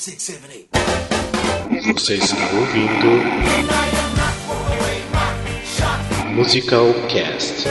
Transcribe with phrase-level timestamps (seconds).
[0.00, 0.68] six, seven, eight.
[1.92, 3.22] Você está ouvindo
[6.34, 7.66] Musical Cast.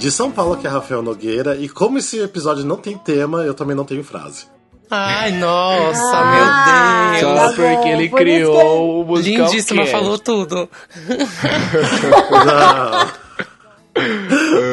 [0.00, 3.52] De São Paulo, que é Rafael Nogueira, e como esse episódio não tem tema, eu
[3.54, 4.46] também não tenho frase.
[4.90, 7.34] Ai, nossa, Ah, meu Deus.
[7.36, 9.92] tá Só porque ele por isso criou o musical Lindíssima, Cast.
[9.92, 10.68] falou tudo.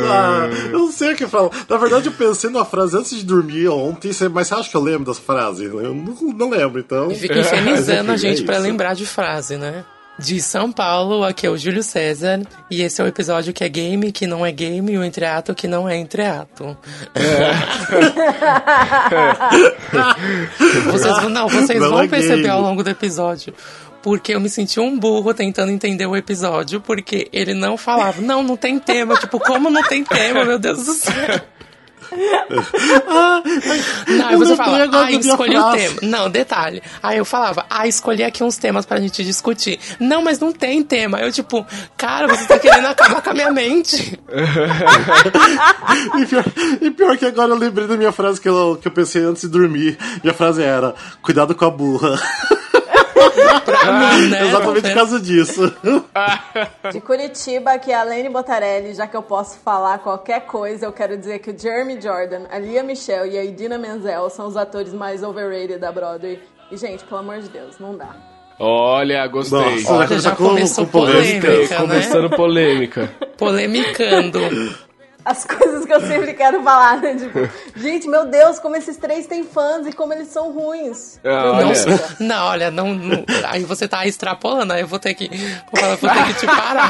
[0.09, 1.49] Ah, eu não sei o que falar.
[1.67, 4.81] Na verdade, eu pensei numa frase antes de dormir ontem, mas você acha que eu
[4.81, 5.65] lembro dessa frase?
[5.65, 7.11] Eu não, não lembro, então.
[7.11, 8.63] E fica infernizando a gente é pra isso.
[8.63, 9.83] lembrar de frase, né?
[10.19, 12.41] De São Paulo, aqui é o Júlio César.
[12.71, 15.53] E esse é o episódio que é game, que não é game, e o entreato
[15.53, 16.75] que não é entreato.
[20.91, 22.49] vocês, vão- não, vocês Não vão é perceber game.
[22.49, 23.53] ao longo do episódio.
[24.01, 28.41] Porque eu me senti um burro tentando entender o episódio, porque ele não falava, não,
[28.41, 29.15] não tem tema.
[29.17, 31.41] Tipo, como não tem tema, meu Deus do céu?
[34.07, 35.95] Não, aí eu você ah, escolhi o tema.
[36.01, 36.81] Não, detalhe.
[37.01, 39.79] Aí eu falava, ah, escolhi aqui uns temas pra gente discutir.
[39.99, 41.19] Não, mas não tem tema.
[41.19, 44.19] Eu, tipo, cara, você tá querendo acabar com a minha mente.
[46.17, 46.45] E pior,
[46.81, 49.43] e pior que agora eu lembrei da minha frase que eu, que eu pensei antes
[49.43, 49.97] de dormir.
[50.23, 52.19] Minha frase era: Cuidado com a burra.
[53.65, 54.47] Pra mim, né?
[54.47, 55.73] Exatamente por causa disso.
[56.91, 58.93] De Curitiba, aqui é a Lene Botarelli.
[58.93, 62.57] Já que eu posso falar qualquer coisa, eu quero dizer que o Jeremy Jordan, a
[62.59, 66.39] Lia Michelle e a Idina Menzel são os atores mais overrated da Broadway.
[66.71, 68.15] E, gente, pelo amor de Deus, não dá.
[68.59, 69.59] Olha, gostei.
[69.59, 71.47] Nossa, Olha, já com- começou com polêmica.
[71.47, 71.77] polêmica, né?
[71.77, 73.11] Começando polêmica.
[73.37, 74.39] Polemicando.
[75.27, 77.15] As coisas que eu sempre quero falar, né?
[77.15, 81.19] Tipo, gente, meu Deus, como esses três têm fãs e como eles são ruins.
[81.23, 81.65] Ah, olha.
[81.65, 82.15] Nossa.
[82.23, 85.27] Não, olha, não, não- Aí você tá extrapolando, aí eu vou ter que.
[85.71, 86.89] Vou, ter que te parar.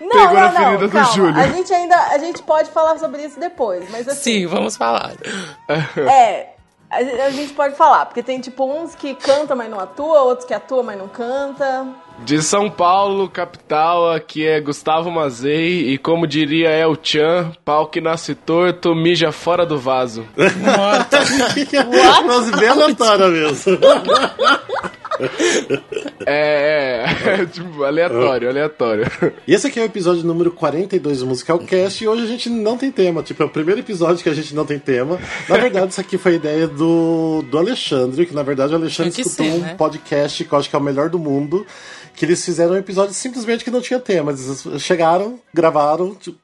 [0.00, 1.12] Não, Pegou não, na não, do calma.
[1.12, 1.38] Júlio.
[1.40, 5.12] A gente ainda, a gente pode falar sobre isso depois, mas assim, Sim, vamos falar.
[6.10, 6.48] é,
[6.90, 6.96] a,
[7.26, 10.54] a gente pode falar, porque tem tipo uns que canta, mas não atua, outros que
[10.54, 11.86] atua, mas não canta.
[12.24, 18.00] De São Paulo, capital, aqui é Gustavo Mazei e como diria El Chan, pau que
[18.00, 20.26] nasce torto, mija fora do vaso.
[20.36, 21.20] Morta.
[21.24, 23.78] Frase bem aleatória mesmo.
[26.26, 29.06] É, é, tipo, aleatório, aleatório.
[29.46, 32.50] E esse aqui é o episódio número 42 do Musical Cast e hoje a gente
[32.50, 33.22] não tem tema.
[33.22, 35.18] Tipo, é o primeiro episódio que a gente não tem tema.
[35.48, 39.12] Na verdade, isso aqui foi a ideia do, do Alexandre, que na verdade o Alexandre
[39.20, 39.74] escutou ser, um né?
[39.74, 41.66] podcast que eu acho que é o melhor do mundo.
[42.16, 44.32] Que eles fizeram um episódio simplesmente que não tinha tema.
[44.32, 46.38] Eles chegaram, gravaram, tipo,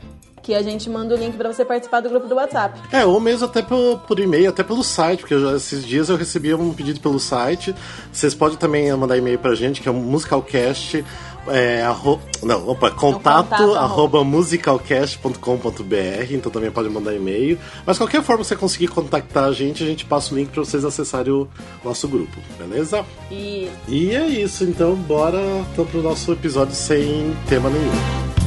[0.48, 2.80] que a gente manda o link pra você participar do grupo do WhatsApp.
[2.90, 6.16] É, ou mesmo até por, por e-mail, até pelo site, porque já- esses dias eu
[6.16, 7.74] recebi um pedido pelo site.
[8.10, 11.04] Vocês podem também mandar e-mail pra gente, que é o musicalcast.
[11.48, 12.18] É, arro...
[12.42, 17.58] Não, opa, contato, contato, arroba musicalcast.com.br, então também pode mandar e-mail.
[17.84, 20.64] Mas qualquer forma que você conseguir contactar a gente, a gente passa o link pra
[20.64, 21.46] vocês acessarem o
[21.84, 23.04] nosso grupo, beleza?
[23.30, 25.40] E E é isso, então bora
[25.72, 28.37] então pro nosso episódio sem tema nenhum.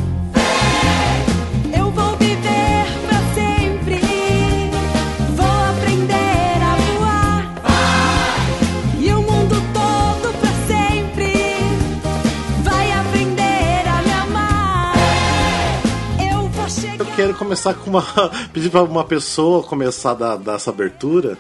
[17.32, 18.04] Quero começar com uma.
[18.54, 21.38] pedir pra uma pessoa começar da, dessa abertura.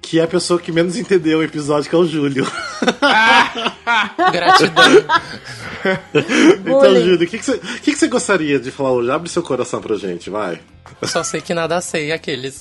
[0.00, 2.46] Que é a pessoa que menos entendeu o episódio, que é o Júlio.
[4.32, 4.84] Gratidão.
[6.14, 7.00] então, Bullying.
[7.00, 9.10] Júlio, o que, que, você, que, que você gostaria de falar hoje?
[9.10, 10.60] Abre seu coração pra gente, vai.
[11.02, 12.60] Eu só sei que nada sei aqueles.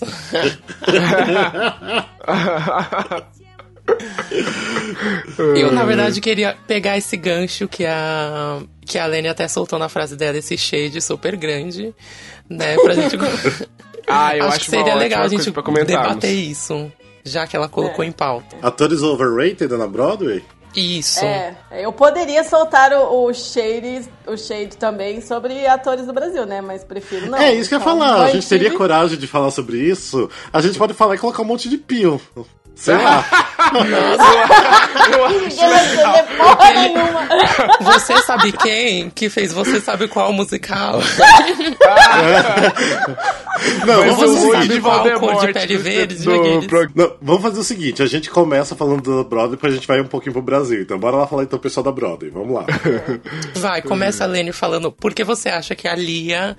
[5.38, 9.90] Eu, na verdade, queria pegar esse gancho que a, que a Lene até soltou na
[9.90, 11.94] frase dela, esse shade super grande,
[12.50, 12.76] né?
[12.78, 13.18] Pra gente.
[14.08, 16.92] Ah, eu acho, que seria uma legal a gente debater isso,
[17.24, 18.08] já que ela colocou É.
[18.08, 18.56] em pauta.
[18.62, 20.44] Atores overrated na Broadway?
[20.76, 21.26] Isso.
[21.26, 26.62] É, eu poderia soltar o, o shade, o shade também sobre atores do Brasil, né?
[26.62, 27.38] Mas prefiro não.
[27.40, 28.26] é isso que eu ia Então, falar.
[28.26, 30.30] A gente teria coragem de falar sobre isso.
[30.54, 32.22] A gente pode falar e colocar um monte de pio.
[32.76, 33.24] Sei lá.
[36.38, 37.28] Porra nenhuma.
[37.82, 41.00] Você sabe quem que fez Você Sabe Qual musical?
[43.86, 44.82] Não, Mas vamos fazer o seguinte.
[44.82, 46.68] qual cor de Voldemort pele do- verde, do aqueles?
[46.68, 49.88] pro- Não, vamos fazer o seguinte, a gente começa falando da Broadway, depois a gente
[49.88, 50.82] vai um pouquinho pro Brasil.
[50.82, 52.30] Então bora lá falar então o pessoal da Broadway.
[52.32, 52.66] Vamos lá.
[53.56, 56.56] Vai, começa a Lene falando por que você acha que a Lia,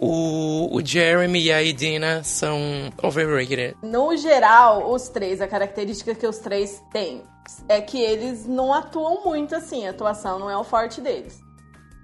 [0.00, 2.56] o, o Jeremy e a Idina são
[3.02, 3.76] overrated.
[3.82, 7.22] No geral, os três, a característica que os três têm
[7.68, 11.40] é que eles não atuam muito assim, a atuação não é o forte deles.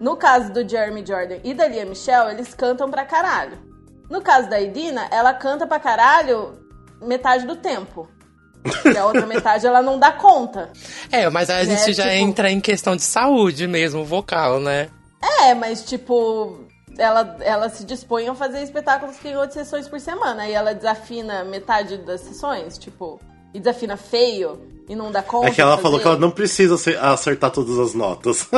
[0.00, 3.58] No caso do Jeremy Jordan e da Lia Michelle, eles cantam pra caralho.
[4.11, 6.58] No caso da Idina, ela canta pra caralho
[7.00, 8.08] metade do tempo.
[8.94, 10.73] E a outra metade ela não dá conta.
[11.12, 14.58] É, mas aí a gente É, já tipo- entra em questão de saúde mesmo, vocal,
[14.58, 14.88] né?
[15.43, 16.63] É, mas tipo,
[16.99, 20.49] ela, ela se dispõe a fazer espetáculos que tem oito sessões por semana.
[20.49, 23.20] E ela desafina metade das sessões, tipo,
[23.52, 25.49] e desafina feio e não dá conta.
[25.49, 28.49] É que ela falou que ela não precisa acer- acertar todas as notas.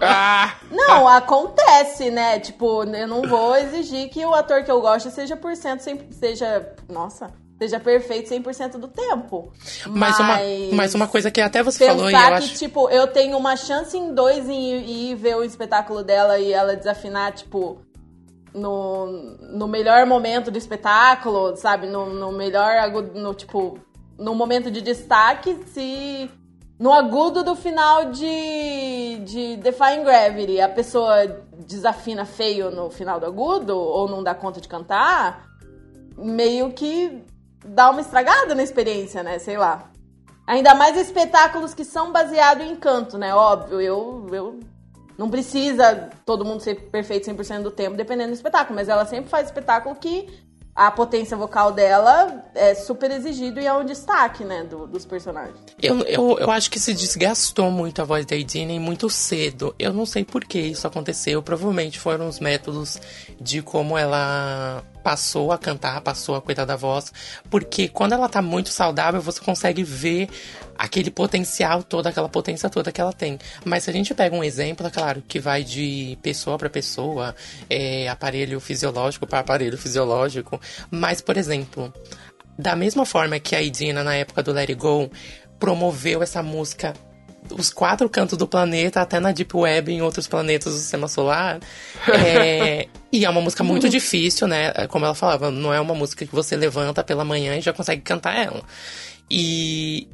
[0.00, 2.38] Ah, Não, acontece, né?
[2.40, 6.12] Tipo, eu não vou exigir que o ator que eu gosto seja por cento, sempre
[6.14, 6.74] seja.
[6.88, 7.30] Nossa.
[7.58, 9.52] Seja perfeito 100% do tempo.
[9.88, 10.38] Mas, uma,
[10.74, 12.54] mas uma coisa que até você falou e eu que, acho.
[12.56, 16.76] tipo, eu tenho uma chance em dois em ir, ver o espetáculo dela e ela
[16.76, 17.80] desafinar, tipo,
[18.54, 19.06] no,
[19.56, 21.88] no melhor momento do espetáculo, sabe?
[21.88, 23.76] No, no melhor, no, tipo,
[24.16, 26.30] no momento de destaque, se
[26.78, 31.26] no agudo do final de, de Defying Gravity a pessoa
[31.66, 35.48] desafina feio no final do agudo ou não dá conta de cantar,
[36.16, 37.24] meio que
[37.68, 39.38] dá uma estragada na experiência, né?
[39.38, 39.90] Sei lá.
[40.46, 43.34] Ainda mais espetáculos que são baseados em canto, né?
[43.34, 44.60] Óbvio, eu, eu
[45.18, 49.28] não precisa todo mundo ser perfeito 100% do tempo, dependendo do espetáculo, mas ela sempre
[49.28, 50.26] faz espetáculo que
[50.74, 55.56] a potência vocal dela é super exigido e é um destaque, né, do- dos personagens.
[55.82, 59.74] Eu, eu, eu acho que se desgastou muito a voz da Idine muito cedo.
[59.76, 61.42] Eu não sei por que isso aconteceu.
[61.42, 62.96] Provavelmente foram os métodos
[63.40, 67.12] de como ela passou a cantar, passou a cuidar da voz.
[67.50, 70.28] Porque quando ela tá muito saudável, você consegue ver
[70.76, 73.38] aquele potencial todo, aquela potência toda que ela tem.
[73.64, 77.34] Mas se a gente pega um exemplo, é claro, que vai de pessoa para pessoa,
[77.68, 80.60] é, aparelho fisiológico para aparelho fisiológico.
[80.90, 81.92] Mas, por exemplo,
[82.58, 85.10] da mesma forma que a Idina, na época do Let It Go,
[85.58, 86.94] promoveu essa música
[87.56, 91.60] os quatro cantos do planeta, até na Deep Web em outros planetas do sistema solar.
[92.08, 94.72] É, e é uma música muito difícil, né?
[94.88, 98.02] Como ela falava, não é uma música que você levanta pela manhã e já consegue
[98.02, 98.62] cantar ela.
[99.30, 100.08] E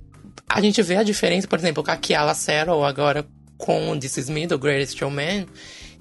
[0.49, 3.27] a gente vê a diferença, por exemplo, com a Kiala Settle agora
[3.57, 5.47] com This Is Me, do Greatest Showman,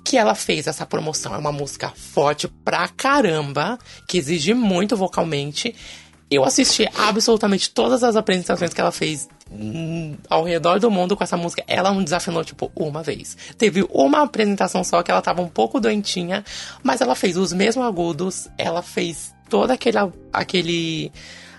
[0.04, 1.34] que ela fez essa promoção.
[1.34, 5.75] É uma música forte pra caramba, que exige muito vocalmente.
[6.34, 11.24] Eu assisti absolutamente todas as apresentações que ela fez hum, ao redor do mundo com
[11.24, 11.63] essa música.
[11.68, 13.38] Ela não desafinou, tipo, uma vez.
[13.56, 16.44] Teve uma apresentação só que ela tava um pouco doentinha,
[16.82, 20.00] mas ela fez os mesmos agudos, ela fez todo aquele.
[20.34, 21.12] aquele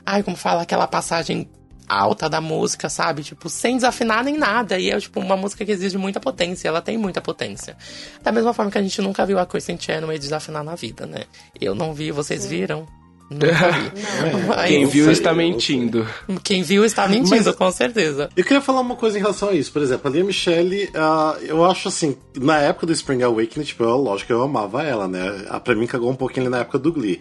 [0.04, 1.49] ai, como fala, aquela passagem
[1.88, 3.23] alta da música, sabe?
[3.23, 4.76] Tipo, sem desafinar nem nada.
[4.76, 6.66] E é, tipo, uma música que exige muita potência.
[6.66, 7.76] Ela tem muita potência.
[8.25, 11.26] Da mesma forma que a gente nunca viu a Kristen Chenoweth desafinar na vida, né?
[11.61, 12.88] Eu não vi, vocês viram?
[13.31, 16.07] Mas Quem viu está mentindo.
[16.43, 18.28] quem viu está mentindo, Mas- com certeza.
[18.37, 19.73] Eu queria falar uma coisa em relação a isso.
[19.73, 23.83] Por exemplo, a Lia Michelle, ah, eu acho assim, na época do Spring Awakening, tipo,
[23.83, 25.47] eu, lógico que eu amava ela, né?
[25.49, 27.19] Ah, Pra mim cagou um pouquinho ali na época do Glee.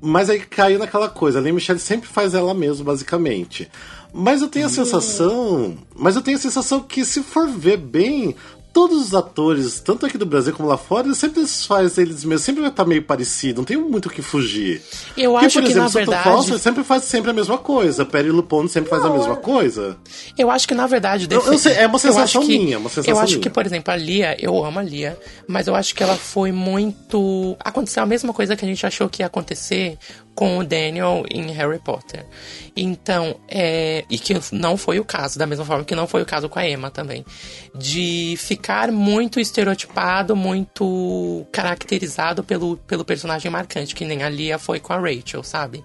[0.00, 3.70] Mas aí caiu naquela coisa, a Lia Michelle sempre faz ela mesma, basicamente.
[4.12, 5.76] Mas eu tenho a sensação.
[5.94, 8.34] Mas eu tenho a sensação que, se for ver bem,
[8.76, 12.42] todos os atores, tanto aqui do Brasil como lá fora, eles sempre fazem eles mesmos,
[12.44, 14.82] sempre vai estar meio parecido, não tem muito o que fugir.
[15.16, 18.04] Eu Porque, acho por que, exemplo, na verdade- Foster sempre faz sempre a mesma coisa,
[18.04, 19.96] Perry Lupone sempre faz a Não, mesma é- coisa.
[20.36, 23.14] Eu acho que, na verdade, Eu- eu sei, é uma sensação que- minha, uma sensação
[23.14, 23.42] Eu acho minha.
[23.44, 25.18] que, por exemplo, a Lia, eu amo a Lia,
[25.48, 27.56] mas eu acho que ela foi muito.
[27.60, 29.96] Aconteceu a mesma coisa que a gente achou que ia acontecer
[30.36, 32.26] com o Daniel em Harry Potter.
[32.76, 34.04] Então, é.
[34.08, 36.58] E que não foi o caso, da mesma forma que não foi o caso com
[36.58, 37.24] a Emma também.
[37.74, 44.78] De ficar muito estereotipado, muito caracterizado pelo, pelo personagem marcante, que nem a Lia foi
[44.78, 45.82] com a Rachel, sabe?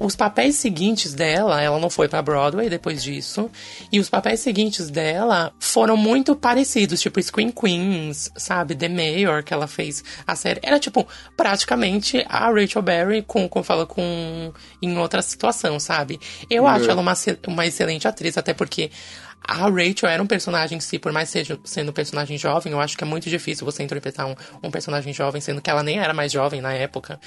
[0.00, 3.50] Os papéis seguintes dela, ela não foi pra Broadway depois disso,
[3.92, 8.74] e os papéis seguintes dela foram muito parecidos, tipo Screen Queens, sabe?
[8.74, 10.58] The Mayor, que ela fez a série.
[10.62, 16.18] Era tipo, praticamente a Rachel Berry com, com fala com em outra situação, sabe?
[16.48, 17.14] Eu acho ela uma,
[17.46, 18.90] uma excelente atriz, até porque
[19.46, 22.80] a Rachel era um personagem em si, por mais seja sendo um personagem jovem, eu
[22.80, 25.98] acho que é muito difícil você interpretar um, um personagem jovem, sendo que ela nem
[25.98, 27.20] era mais jovem na época.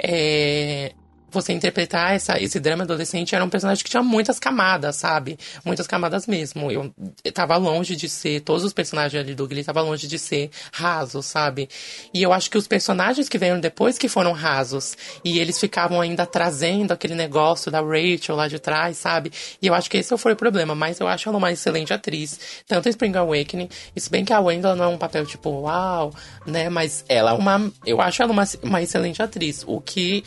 [0.00, 0.92] É,
[1.32, 5.38] você interpretar essa, esse drama adolescente era um personagem que tinha muitas camadas, sabe?
[5.64, 6.70] Muitas camadas mesmo.
[6.70, 6.92] Eu,
[7.24, 10.50] eu tava longe de ser, todos os personagens ali do Glee tava longe de ser
[10.72, 11.68] rasos, sabe?
[12.12, 16.00] E eu acho que os personagens que vieram depois que foram rasos, e eles ficavam
[16.00, 19.32] ainda trazendo aquele negócio da Rachel lá de trás, sabe?
[19.60, 22.38] E eu acho que esse foi o problema, mas eu acho ela uma excelente atriz,
[22.66, 26.12] tanto em Spring Awakening, se bem que a Wendell não é um papel tipo, uau,
[26.46, 26.68] né?
[26.68, 30.24] Mas ela é uma, eu acho ela uma, uma excelente atriz, o que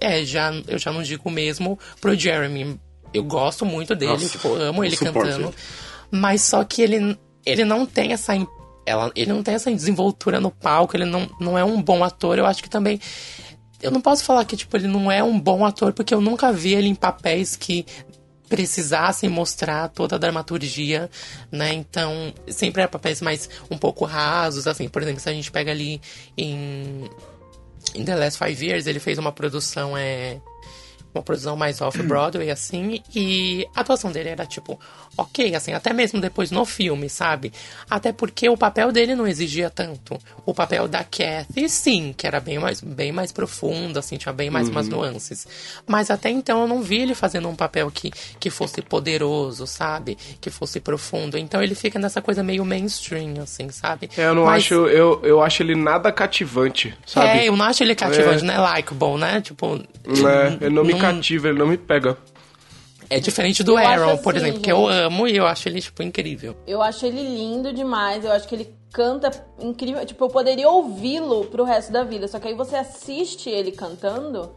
[0.00, 2.78] é, já, eu já não digo mesmo pro Jeremy.
[3.12, 5.48] Eu gosto muito dele, Nossa, tipo, amo ele cantando.
[5.48, 5.54] ele.
[6.10, 8.32] Mas só que ele, ele não tem essa.
[8.84, 12.38] Ela, ele não tem essa desenvoltura no palco, ele não, não é um bom ator.
[12.38, 13.00] Eu acho que também.
[13.82, 16.52] Eu não posso falar que, tipo, ele não é um bom ator, porque eu nunca
[16.52, 17.84] vi ele em papéis que
[18.48, 21.10] precisassem mostrar toda a dramaturgia,
[21.50, 21.72] né?
[21.72, 25.70] Então, sempre é papéis mais um pouco rasos, assim, por exemplo, se a gente pega
[25.70, 26.02] ali
[26.36, 27.08] em
[27.94, 30.40] em The Last Five Years, ele fez uma produção, é.
[31.14, 34.80] Uma produção mais off-Broadway, assim, e a atuação dele era tipo,
[35.16, 37.52] ok, assim, até mesmo depois no filme, sabe?
[37.88, 40.18] Até porque o papel dele não exigia tanto.
[40.46, 44.50] O papel da Kathy, sim, que era bem mais, bem mais profundo, assim, tinha bem
[44.50, 45.46] mais umas nuances.
[45.86, 50.16] Mas até então eu não vi ele fazendo um papel que, que fosse poderoso, sabe?
[50.40, 51.36] Que fosse profundo.
[51.38, 54.08] Então ele fica nessa coisa meio mainstream, assim, sabe?
[54.16, 57.26] É, eu não Mas- acho, eu, eu acho ele nada cativante, sabe?
[57.26, 58.46] é, eu não acho ele cativante, É.
[58.46, 58.56] né?
[58.58, 59.40] Likeable, né?
[59.40, 59.76] Tipo.
[60.06, 62.16] É, ele não me cativa, ele não me pega.
[63.12, 65.00] É diferente do Eu Aaron, por assim, exemplo, que eu gente.
[65.00, 66.56] amo e eu acho ele, tipo, incrível.
[66.66, 70.04] Eu acho ele lindo demais, eu acho que ele canta incrível.
[70.06, 72.26] Tipo, eu poderia ouvi-lo pro resto da vida.
[72.28, 74.54] Só que aí você assiste ele cantando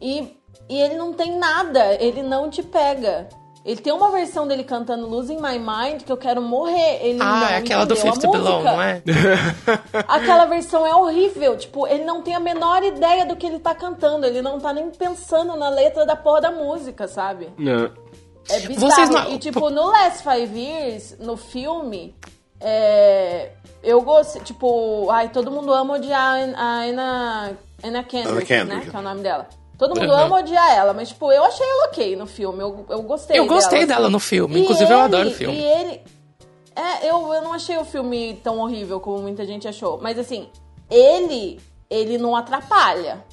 [0.00, 0.36] e,
[0.68, 3.28] e ele não tem nada, ele não te pega.
[3.66, 7.00] Ele tem uma versão dele cantando Losing My Mind que eu quero morrer.
[7.04, 8.72] Ele Ah, não é aquela do Fifth Below, música.
[8.72, 9.02] não é?
[10.06, 11.56] Aquela versão é horrível.
[11.56, 14.24] Tipo, ele não tem a menor ideia do que ele tá cantando.
[14.24, 17.48] Ele não tá nem pensando na letra da porra da música, sabe?
[17.58, 18.54] É.
[18.54, 18.92] É bizarro.
[18.92, 22.14] Vocês não- E tipo, no Last Five Years, no filme,
[22.60, 23.50] é,
[23.82, 28.84] eu gostei, tipo, ai, todo mundo ama odiar a Anna, Anna Kendrick, Anna Kendrick.
[28.84, 28.90] né?
[28.90, 29.48] Que é o nome dela.
[29.78, 30.18] Todo mundo Uhum.
[30.18, 32.60] ama odiar ela, mas tipo, eu achei ela ok no filme.
[32.62, 34.12] Eu, eu gostei Eu gostei dela, dela assim.
[34.12, 35.56] no filme, E inclusive eu ele- adoro o filme.
[35.58, 36.00] E ele...
[36.74, 39.98] É, eu, eu não achei o filme tão horrível como muita gente achou.
[40.02, 40.48] Mas assim,
[40.90, 43.24] ele, ele não atrapalha.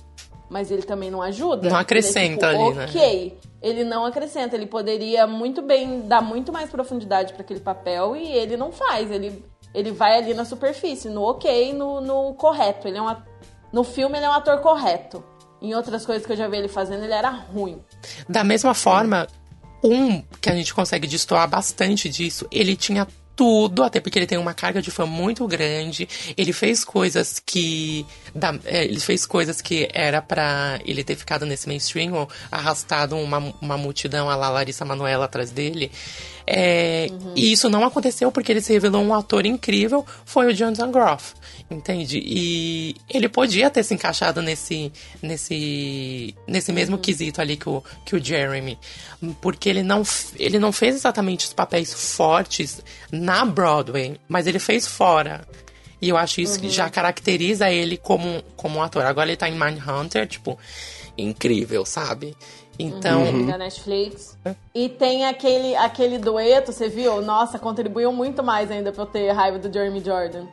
[0.50, 1.70] Mas ele também não ajuda.
[1.70, 2.86] Não acrescenta Ele é, tipo, ali, né?
[2.90, 4.56] Ok, ele não acrescenta.
[4.56, 9.10] Ele poderia muito bem dar muito mais profundidade para aquele papel e ele não faz.
[9.10, 12.88] Ele, ele vai ali na superfície, no ok, no, no correto.
[12.88, 13.16] Ele é um,
[13.72, 15.24] no filme ele é um ator correto.
[15.64, 17.80] Em outras coisas que eu já vi ele fazendo, ele era ruim.
[18.28, 19.28] Da mesma forma,
[19.82, 24.38] um que a gente consegue destoar bastante disso, ele tinha tudo, até porque ele tem
[24.38, 26.08] uma carga de fã muito grande.
[26.38, 28.06] Ele fez coisas que.
[28.36, 33.16] da- é, ele fez coisas que era pra ele ter ficado nesse mainstream, ou arrastado
[33.18, 35.92] uma, uma multidão a la Larissa Manoela atrás dele.
[36.46, 40.92] É, E isso não aconteceu porque ele se revelou um ator incrível, foi o Jonathan
[40.92, 41.34] Groff,
[41.72, 42.22] entende?
[42.24, 48.16] E ele podia ter se encaixado nesse, nesse, nesse mesmo quesito ali que o, que
[48.16, 48.78] o Jeremy,
[49.42, 50.04] porque ele não,
[50.38, 55.48] ele não fez exatamente os papéis fortes na Broadway, mas ele fez fora.
[56.02, 59.06] E eu acho isso que já caracteriza ele como, como um ator.
[59.06, 60.60] Agora ele tá em Mindhunter, tipo,
[61.18, 62.36] incrível, sabe?
[62.80, 63.46] Então, Uhum.
[63.46, 64.38] da Netflix.
[64.74, 67.22] E tem aquele, aquele dueto, você viu?
[67.22, 70.46] Nossa, contribuiu muito mais ainda pra eu ter raiva do Jeremy Jordan.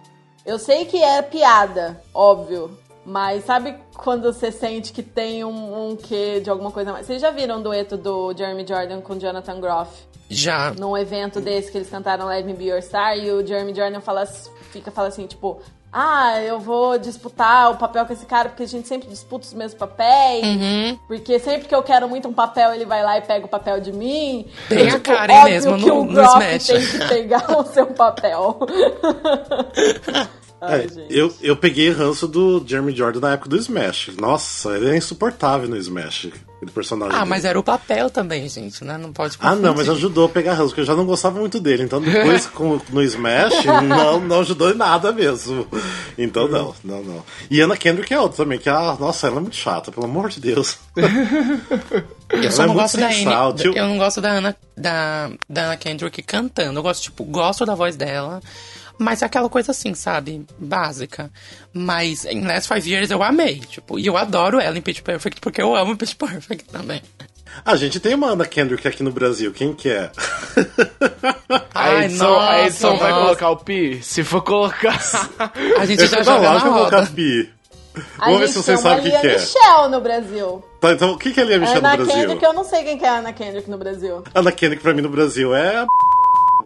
[0.44, 2.76] Eu sei que é piada, óbvio.
[3.04, 7.06] Mas sabe quando você sente que tem um, um quê de alguma coisa mais?
[7.06, 9.90] Vocês já viram o dueto do Jeremy Jordan com Jonathan Groff?
[10.28, 10.72] Já.
[10.74, 14.00] Num evento desse que eles cantaram Let Me Be Your Star e o Jeremy Jordan
[14.00, 14.26] fala,
[14.70, 15.60] fica fala assim, tipo,
[15.92, 19.52] ah, eu vou disputar o papel com esse cara porque a gente sempre disputa os
[19.54, 20.44] mesmos papéis.
[20.44, 20.98] Uhum.
[21.08, 23.80] Porque sempre que eu quero muito um papel, ele vai lá e pega o papel
[23.80, 24.46] de mim.
[24.68, 26.66] Bem E, a tipo, cara mesmo que no- o no Smash.
[26.66, 28.58] tem que pegar o seu papel.
[30.60, 31.06] Ai, É, gente.
[31.16, 34.10] eu, eu peguei ranço do Jeremy Jordan na época do Smash.
[34.20, 36.28] Nossa, ele é insuportável no Smash.
[36.56, 37.14] Aquele personagem.
[37.14, 37.30] Ah, dele.
[37.30, 38.98] mas era o papel também, gente, né?
[38.98, 39.92] Não pode Ah, não, mas confundir.
[39.92, 41.84] ajudou a pegar ranço, porque eu já não gostava muito dele.
[41.84, 45.66] Então depois com, no Smash, não, não ajudou em nada mesmo.
[46.18, 47.24] Então não, não, não.
[47.50, 50.28] E Anna Kendrick é outra também, que ah, nossa, ela é muito chata, pelo amor
[50.28, 50.76] de Deus.
[52.30, 53.74] Eu só Ela é não muito gosto da sensual, Anne, tio.
[53.76, 56.78] eu não gosto da Ana, da, da Anna Kendrick cantando.
[56.78, 58.40] Eu gosto, tipo, gosto da voz dela.
[59.00, 60.44] Mas é aquela coisa assim, sabe?
[60.58, 61.30] Básica.
[61.72, 65.40] Mas em Last Five Years eu amei, tipo, e eu adoro ela em Pitch Perfect
[65.40, 67.00] porque eu amo Pitch Perfect também.
[67.64, 70.10] A gente tem uma Anna Kendrick aqui no Brasil, quem que é?
[71.74, 74.00] A Ai, edição, a nossa, edição vai colocar o pi?
[74.02, 75.00] Se for colocar.
[75.78, 76.90] A gente já Não, joga na eu vou roda.
[76.90, 77.50] colocar Pi.
[78.18, 79.32] A Vamos ver se vocês sabem o que, que é.
[79.38, 80.64] Michelle no Brasil.
[80.80, 82.22] Tá, então, o que, que é Lia Michelle Ana no Brasil?
[82.22, 84.22] Kendrick, eu não sei quem que é a Ana Kendrick no Brasil.
[84.34, 85.86] Ana Kendrick pra mim no Brasil é a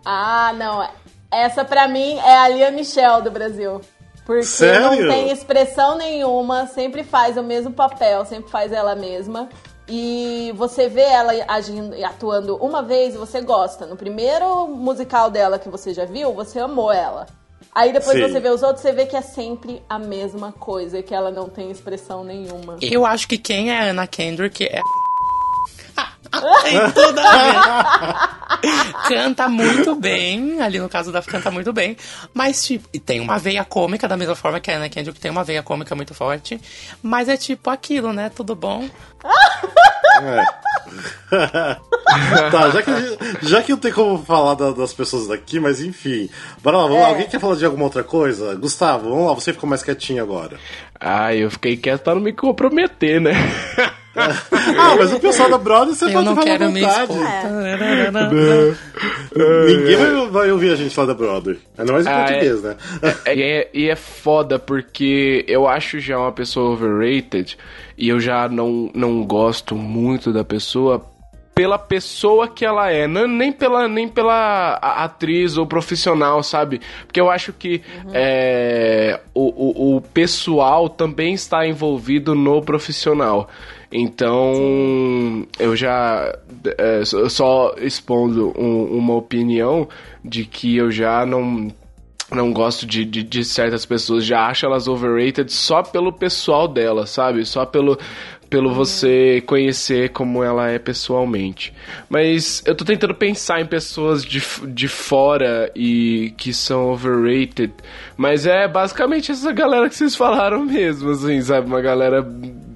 [0.05, 0.87] Ah, não.
[1.35, 3.81] Essa pra mim é a Lia Michelle do Brasil.
[4.25, 5.05] Porque Sério?
[5.05, 9.49] não tem expressão nenhuma, sempre faz o mesmo papel, sempre faz ela mesma.
[9.87, 13.85] E você vê ela agindo e atuando uma vez e você gosta.
[13.85, 17.27] No primeiro musical dela que você já viu, você amou ela.
[17.75, 18.23] Aí depois Sim.
[18.23, 21.49] você vê os outros, você vê que é sempre a mesma coisa, que ela não
[21.49, 22.79] tem expressão nenhuma.
[22.81, 24.81] Eu acho que quem é a Anna Kendrick é.
[26.63, 27.99] Tem tudo a
[28.61, 29.09] ver.
[29.09, 31.97] canta muito bem, ali no caso da canta muito bem,
[32.33, 35.31] mas tipo, e tem uma veia cômica da mesma forma que a Anna Kendrick tem
[35.31, 36.61] uma veia cômica muito forte,
[37.03, 38.31] mas é tipo aquilo, né?
[38.35, 38.89] Tudo bom?
[42.51, 42.91] tá, já que,
[43.49, 46.29] já que não tem como falar da- das pessoas daqui, mas enfim.
[46.63, 47.07] Bora lá, vamos lá.
[47.09, 47.11] É.
[47.11, 48.55] Alguém quer falar de alguma outra coisa?
[48.55, 50.59] Gustavo, vamos lá, você ficou mais quietinho agora.
[51.01, 53.33] Ah, eu fiquei quieto pra não me comprometer, né?
[54.79, 57.13] Ah, mas o pessoal da Brother você Eu pode não falar quero vontade.
[57.13, 57.25] expor.
[59.67, 61.59] Ninguém vai, vai ouvir a gente falar da Brother.
[61.77, 62.77] Ainda mais em Ah, português, né?
[63.25, 67.57] É, e, é, e é foda porque eu acho já uma pessoa overrated
[67.99, 71.05] e eu já não, não gosto muito da pessoa
[71.55, 76.81] pela pessoa que ela é, não, nem pela nem pela atriz ou profissional, sabe?
[77.07, 77.81] Porque eu acho que
[78.13, 83.49] é, o, o, o pessoal também está envolvido no profissional.
[83.95, 86.37] Então, eu já
[86.79, 89.89] é, só- expondo um- uma opinião
[90.25, 91.73] de que eu já não
[92.33, 97.07] não gosto de, de, de certas pessoas, já acho elas overrated só pelo pessoal dela,
[97.07, 97.45] sabe?
[97.45, 97.97] Só pelo,
[98.51, 101.73] pelo você conhecer como ela é pessoalmente.
[102.09, 107.73] Mas eu tô tentando pensar em pessoas de, de fora e que são overrated,
[108.17, 111.69] mas é basicamente essa galera que vocês falaram mesmo, assim, sabe?
[111.69, 112.27] Uma galera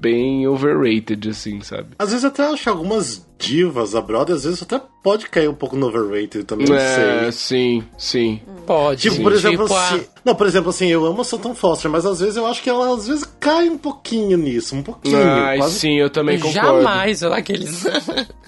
[0.00, 1.88] bem overrated, assim, sabe?
[1.98, 5.76] Às vezes até acho algumas divas, a Brother, às vezes até pode cair um pouco
[5.76, 7.32] no overrated também, não É, sei.
[7.32, 8.40] sim, sim.
[8.66, 9.00] Pode.
[9.02, 10.04] Tipo, por exemplo, Tipo, a- assim.
[10.24, 12.68] Não, por exemplo, assim, eu amo a Sultan Foster, mas às vezes eu acho que
[12.68, 15.16] ela às vezes cai um pouquinho nisso, um pouquinho.
[15.16, 15.78] Ai, quase...
[15.78, 16.82] sim, eu também concordo.
[16.82, 17.84] Jamais, eu aqueles.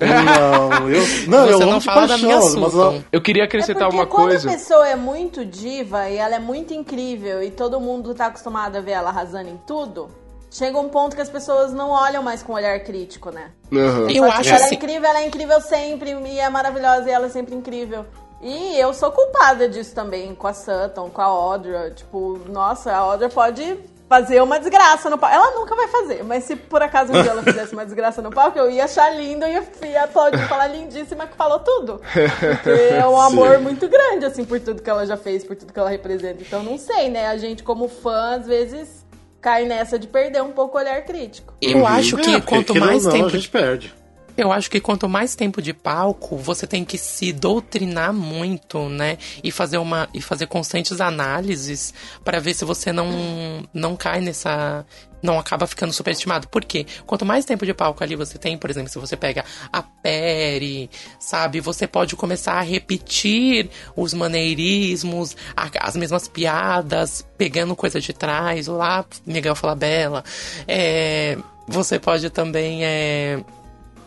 [0.01, 1.01] Não, eu.
[1.29, 3.47] Não, Você eu não amo de fala da minha paixão, mas ela- Eu queria É
[3.47, 4.49] acrescentar porque uma quando coisa.
[4.49, 8.77] a pessoa é muito diva e ela é muito incrível e todo mundo tá acostumado
[8.77, 10.09] a ver ela arrasando em tudo,
[10.51, 13.53] chega um ponto que as pessoas não olham mais com um olhar crítico, né?
[13.73, 14.11] Aham.
[14.11, 14.75] Eu Só que acho ela assim.
[14.75, 18.05] é incrível, ela é incrível sempre e é maravilhosa e ela é sempre incrível.
[18.43, 21.91] E eu sou culpada disso também, com a Sutton, com a Audra.
[21.91, 25.37] Tipo, nossa, a Audra pode fazer uma desgraça no palco.
[25.37, 28.31] Ela nunca vai fazer, mas se por acaso um dia ela fizesse uma desgraça no
[28.31, 29.53] palco, eu ia achar lindo e
[29.87, 32.01] ia aplaudir, falar lindíssima que falou tudo.
[32.01, 33.63] Porque é um amor Sim.
[33.63, 36.43] muito grande, assim, por tudo que ela já fez, por tudo que ela representa.
[36.43, 37.29] Então, não sei, né?
[37.29, 39.00] A gente, como fã, às vezes
[39.41, 41.55] cai nessa de perder um pouco o olhar crítico.
[41.61, 43.95] Eu acho que É, quanto mais não, tempo a gente perde.
[44.43, 49.19] Eu acho que quanto mais tempo de palco, você tem que se doutrinar muito, né?
[49.45, 51.93] E fazer uma e fazer constantes análises
[52.25, 54.87] para ver se você não não cai nessa
[55.23, 56.49] não acaba ficando superestimado.
[56.49, 56.87] Por quê?
[57.05, 60.89] Quanto mais tempo de palco ali você tem, por exemplo, se você pega a Perry,
[61.19, 61.61] sabe?
[61.61, 68.67] Você pode começar a repetir os maneirismos, a- as mesmas piadas, pegando coisa de trás,
[68.67, 70.25] lá Miguel Falabella.
[70.67, 71.37] É,
[71.69, 73.39] você pode também é,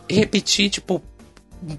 [0.08, 1.02] repetir, tipo,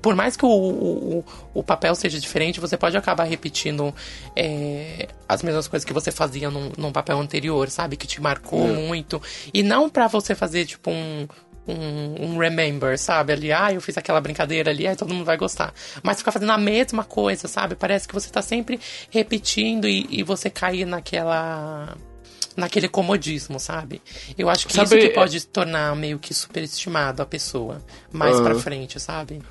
[0.02, 3.94] por mais que o, o, o papel seja diferente, você pode acabar repetindo
[4.36, 7.96] é, as mesmas coisas que você fazia num, num papel anterior, sabe?
[7.96, 9.22] Que te marcou muito.
[9.54, 11.28] E não pra você fazer, tipo, um,
[11.68, 13.34] um, um remember, sabe?
[13.34, 15.74] Ali, ah, eu fiz aquela brincadeira ali, aí todo mundo vai gostar.
[16.02, 17.76] Mas ficar fazendo a mesma coisa, sabe?
[17.76, 21.96] Parece que você tá sempre repetindo e, e você cair naquela.
[22.56, 24.02] Naquele comodismo, sabe?
[24.38, 28.39] Eu acho que Sabe, isso que é- pode tornar meio que superestimado a pessoa mais
[28.39, 28.60] pra Aham.
[28.60, 29.41] frente, sabe?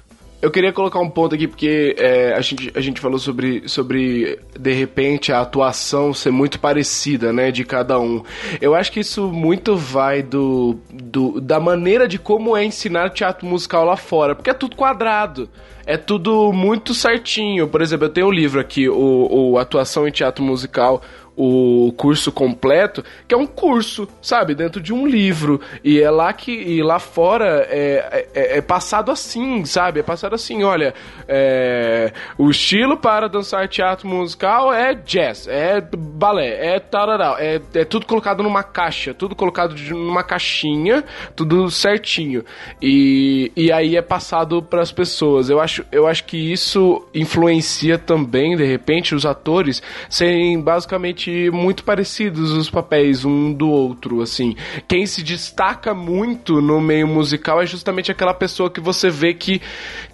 [0.42, 4.38] Eu queria colocar um ponto aqui, porque é, a, gente, a gente falou sobre, sobre,
[4.60, 8.22] de repente, a atuação ser muito parecida, né, de cada um.
[8.60, 13.46] Eu acho que isso muito vai do, do da maneira de como é ensinar teatro
[13.46, 15.48] musical lá fora, porque é tudo quadrado.
[15.86, 17.68] É tudo muito certinho.
[17.68, 21.02] Por exemplo, eu tenho um livro aqui, o, o Atuação em Teatro Musical,
[21.36, 25.60] o curso completo, que é um curso, sabe, dentro de um livro.
[25.82, 30.00] E é lá que e lá fora é, é, é passado assim, sabe?
[30.00, 30.94] É passado assim, olha,
[31.26, 37.84] é, o estilo para dançar teatro musical é jazz, é balé, é tararau, é, é
[37.84, 42.44] tudo colocado numa caixa, tudo colocado numa caixinha, tudo certinho.
[42.80, 45.50] E, e aí é passado para as pessoas.
[45.50, 51.84] Eu acho, eu acho que isso influencia também, de repente, os atores serem basicamente muito
[51.84, 54.54] parecidos os papéis um do outro, assim.
[54.88, 59.60] Quem se destaca muito no meio musical é justamente aquela pessoa que você vê que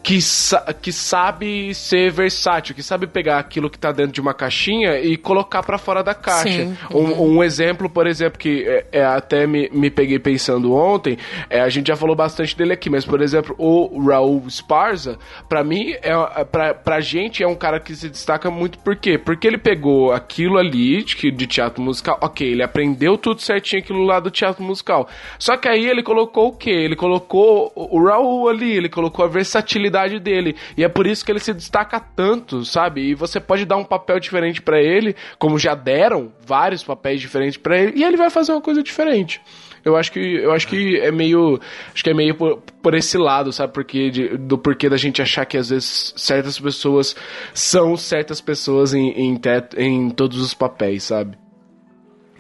[0.03, 4.33] que, sa- que sabe ser versátil, que sabe pegar aquilo que tá dentro de uma
[4.33, 6.49] caixinha e colocar para fora da caixa.
[6.65, 6.77] Sim.
[6.91, 11.19] Um, um exemplo, por exemplo, que é, é, até me, me peguei pensando ontem,
[11.51, 15.19] é, a gente já falou bastante dele aqui, mas, por exemplo, o Raul Sparza,
[15.49, 19.19] pra mim, é, pra, pra gente, é um cara que se destaca muito, por quê?
[19.19, 24.03] Porque ele pegou aquilo ali que- de teatro musical, ok, ele aprendeu tudo certinho aquilo
[24.05, 25.09] lá do teatro musical.
[25.39, 26.71] Só que aí ele colocou o quê?
[26.71, 30.57] Ele colocou o Raul ali, ele colocou a versatilidade dele.
[30.77, 33.01] E é por isso que ele se destaca tanto, sabe?
[33.03, 37.57] E você pode dar um papel diferente pra ele, como já deram vários papéis diferentes
[37.57, 39.41] pra ele, e ele vai fazer uma coisa diferente.
[39.85, 41.59] Eu acho que eu acho que é meio
[41.95, 43.73] acho que é meio por, por esse lado, sabe?
[43.73, 47.17] Porque de- do porquê da gente achar que às vezes certas pessoas
[47.55, 51.37] são certas pessoas em em, tet- em todos os papéis, sabe?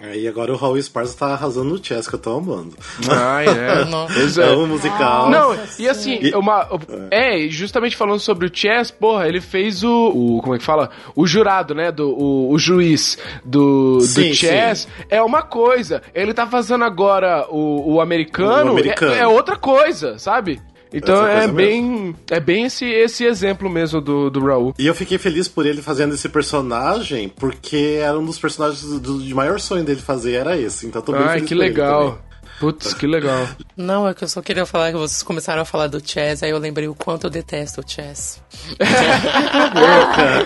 [0.03, 2.75] É, e agora o Raul Esparza tá arrasando no chess, que eu tô amando.
[3.09, 3.85] Ai, é.
[3.91, 4.43] Nossa.
[4.43, 4.57] É é.
[4.57, 5.29] um musical.
[5.31, 6.67] Não, Nossa e assim, E- uma.
[7.11, 10.09] É, justamente falando sobre o Chess, porra, ele fez o.
[10.09, 10.91] o como é que fala?
[11.15, 11.93] O jurado, né?
[11.93, 16.03] Do, o, o juiz do, do Sim, Chess é uma coisa.
[16.15, 19.13] Ele tá fazendo agora o, o americano, O americano.
[19.13, 20.61] É, é outra coisa, sabe?
[20.93, 22.15] Então é bem.
[22.31, 24.75] É bem esse, esse exemplo mesmo do, do Raul.
[24.79, 29.23] E eu fiquei feliz por ele fazendo esse personagem, porque era um dos personagens do,
[29.23, 30.87] de maior sonho dele fazer, era esse.
[30.87, 32.19] Então tô bem Ai, feliz que por ele legal.
[32.61, 33.49] Putz, que legal.
[33.77, 36.51] Não, é que eu só queria falar que vocês começaram a falar do chess, aí
[36.51, 38.39] eu lembrei o quanto eu detesto o chess.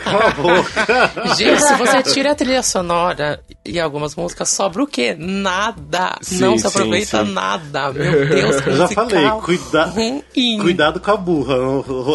[0.05, 1.35] Cala a boca.
[1.35, 5.17] Gente, se você tira a trilha sonora e algumas músicas, sobra o quê?
[5.19, 6.17] Nada.
[6.23, 7.33] Sim, não se sim, aproveita sim.
[7.33, 7.93] nada.
[7.93, 9.85] Meu Deus, que Eu já falei, cuida...
[9.87, 10.23] ruim.
[10.61, 11.55] cuidado com a burra.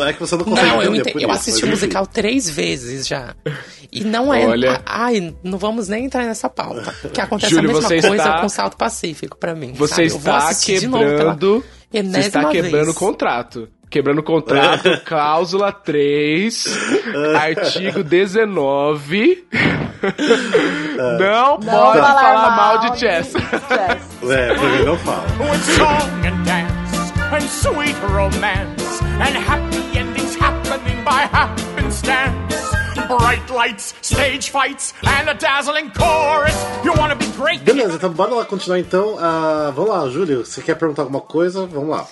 [0.10, 3.36] É que você não consegue Não, eu, ente- eu assisti o musical três vezes já.
[3.92, 4.46] E não é.
[4.46, 4.82] Olha.
[4.86, 6.94] Ai, não vamos nem entrar nessa pauta.
[7.14, 9.74] Que acontece Júlio, a mesma coisa está- com o Salto Pacífico pra mim.
[9.74, 10.08] Você sabe?
[10.08, 11.64] Eu vou está assistir de novo pela quebrando.
[11.92, 12.88] Você está quebrando vez.
[12.90, 13.70] o contrato.
[13.90, 16.64] Quebrando o contrato, cláusula 3,
[17.36, 19.48] artigo 19.
[21.20, 21.68] Não, pode
[22.00, 23.32] falar, mal de chess.
[23.32, 24.22] chess.
[24.30, 25.26] É, mim não fala.
[25.40, 32.79] with song and dance and sweet romance and happy endings happening by happenstance.
[33.10, 36.54] Bright lights, stage fights, and a dazzling chorus.
[36.86, 37.64] You wanna be great?
[37.64, 39.18] Beleza, então bora lá continuar então.
[39.20, 41.66] Ah, vamos lá, Júlio, você quer perguntar alguma coisa?
[41.66, 42.08] Vamos lá.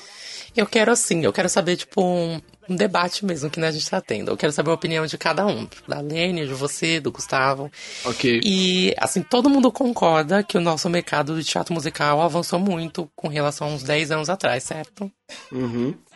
[0.56, 3.88] Eu quero assim, eu quero saber, tipo, um, um debate mesmo que né, a gente
[3.88, 4.32] tá tendo.
[4.32, 5.68] Eu quero saber a opinião de cada um.
[5.88, 7.72] Da Lene, de você, do Gustavo.
[8.04, 8.42] Ok.
[8.44, 13.28] E, assim, todo mundo concorda que o nosso mercado de teatro musical avançou muito com
[13.28, 15.12] relação a uns 10 anos atrás, certo?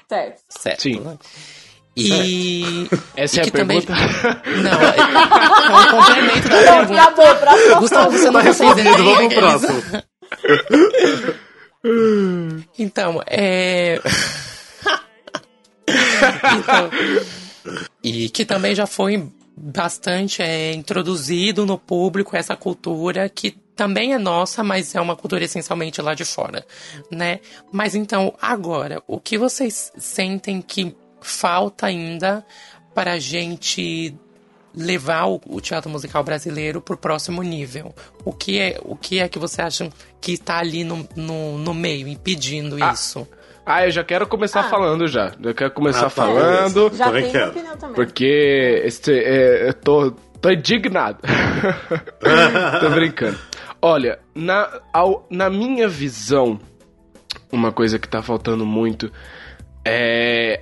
[0.10, 0.42] Certo.
[0.50, 0.82] Certo.
[0.82, 1.00] Sim.
[1.02, 1.20] né?
[1.96, 2.88] E.
[3.18, 4.42] Essa e é a que também- pergunta?
[4.64, 7.02] Não, é, é um complemento da Não, pergunta.
[7.02, 7.80] acabou, próximo.
[7.82, 9.84] Gustavo, você não Tá respondido, vamos pro próximo.
[12.78, 14.00] Então, é.
[15.88, 16.90] Então,
[18.04, 19.28] e que também já foi
[19.58, 25.44] bastante é, introduzido no público essa cultura que também é nossa, mas é uma cultura
[25.44, 26.64] essencialmente lá de fora,
[27.10, 27.40] né?
[27.72, 32.46] Mas então, agora, o que vocês sentem que falta ainda
[32.94, 34.14] para a gente
[34.76, 37.94] levar o, o teatro musical brasileiro pro próximo nível?
[38.26, 41.74] O que é, o que é que você acha que está ali no, no, no
[41.74, 43.28] meio, impedindo Ah, isso?
[43.66, 44.70] Ah, eu já quero começar Ah.
[44.70, 45.32] falando já.
[45.40, 46.92] Já quero começar Ah, tá, falando.
[46.96, 47.96] Já opinião também.
[47.96, 51.20] Porque este, é, eu tô, tô indignado.
[52.82, 53.38] tô brincando.
[53.82, 56.60] Olha, na, ao- na minha visão,
[57.52, 59.12] uma coisa que tá faltando muito
[59.86, 60.62] é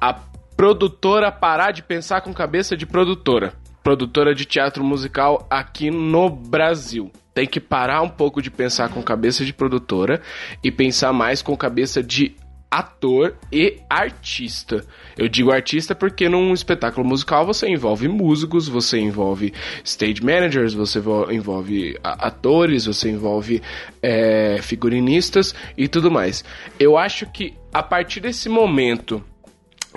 [0.00, 0.14] a
[0.56, 3.52] produtora parar de pensar com cabeça de produtora.
[3.82, 7.10] Produtora de teatro musical aqui no Brasil.
[7.34, 10.22] Tem que parar um pouco de pensar com cabeça de produtora
[10.62, 12.34] e pensar mais com cabeça de
[12.70, 14.84] ator e artista.
[15.16, 19.52] Eu digo artista porque num espetáculo musical você envolve músicos, você envolve
[19.84, 23.62] stage managers, você vo- envolve atores, você envolve
[24.02, 26.42] é, figurinistas e tudo mais.
[26.78, 29.22] Eu acho que a partir desse momento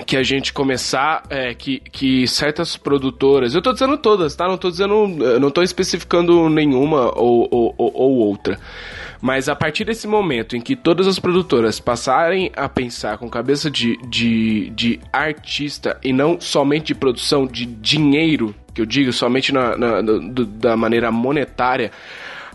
[0.06, 4.48] que a gente começar, é, que, que certas produtoras, eu tô dizendo todas, tá?
[4.48, 5.08] Não tô dizendo,
[5.40, 8.60] não tô especificando nenhuma ou, ou, ou- ou outra.
[9.20, 13.72] Mas a partir desse momento em que todas as produtoras passarem a pensar com cabeça
[13.72, 19.52] de, de, de artista e não somente de produção de dinheiro, que eu digo somente
[19.52, 21.92] na, na- do- da maneira monetária,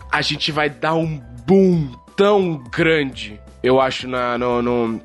[0.09, 5.01] a gente vai dar um boom tão grande, eu acho, na, no, no,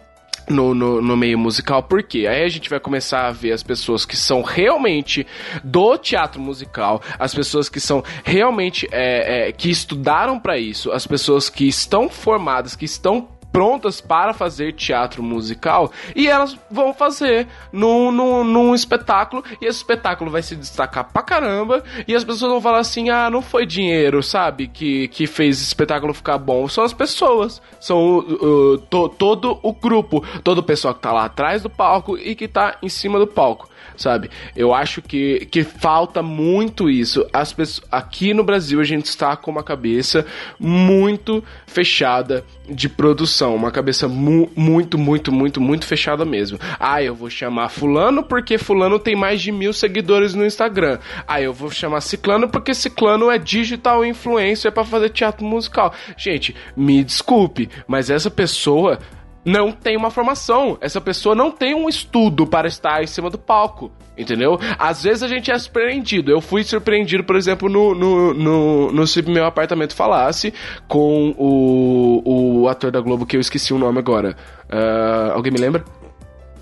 [0.48, 4.04] no, no, no meio musical, porque aí a gente vai começar a ver as pessoas
[4.04, 5.26] que são realmente
[5.62, 11.06] do teatro musical, as pessoas que são realmente é, é, que estudaram para isso, as
[11.06, 13.28] pessoas que estão formadas, que estão
[13.58, 19.78] prontas para fazer teatro musical e elas vão fazer num, num, num espetáculo e esse
[19.78, 23.66] espetáculo vai se destacar pra caramba e as pessoas vão falar assim, ah, não foi
[23.66, 29.08] dinheiro, sabe, que, que fez esse espetáculo ficar bom, são as pessoas, são uh, to-
[29.08, 32.76] todo o grupo, todo o pessoal que tá lá atrás do palco e que tá
[32.80, 33.68] em cima do palco
[34.00, 34.30] sabe?
[34.56, 37.26] Eu acho que, que falta muito isso.
[37.32, 40.24] As pessoas, aqui no Brasil a gente está com uma cabeça
[40.58, 46.58] muito fechada de produção, uma cabeça mu- muito, muito, muito, muito fechada mesmo.
[46.78, 50.98] Ah, eu vou chamar fulano porque fulano tem mais de mil seguidores no Instagram.
[51.26, 55.94] Ah, eu vou chamar ciclano porque ciclano é digital influencer para fazer teatro musical.
[56.16, 58.98] Gente, me desculpe, mas essa pessoa
[59.44, 60.76] não tem uma formação.
[60.80, 63.90] Essa pessoa não tem um estudo para estar em cima do palco.
[64.16, 64.58] Entendeu?
[64.80, 66.32] Às vezes a gente é surpreendido.
[66.32, 70.52] Eu fui surpreendido, por exemplo, no, no, no, no Se Meu Apartamento Falasse,
[70.88, 74.36] com o, o ator da Globo, que eu esqueci o nome agora.
[74.68, 75.84] Ah, alguém me lembra?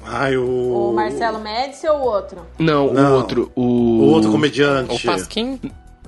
[0.04, 0.90] Ai, o.
[0.90, 2.42] O Marcelo Médici ou o outro?
[2.58, 3.12] Não, Não.
[3.12, 3.52] o outro.
[3.56, 4.94] O, O outro comediante.
[4.94, 5.58] O Pasquim?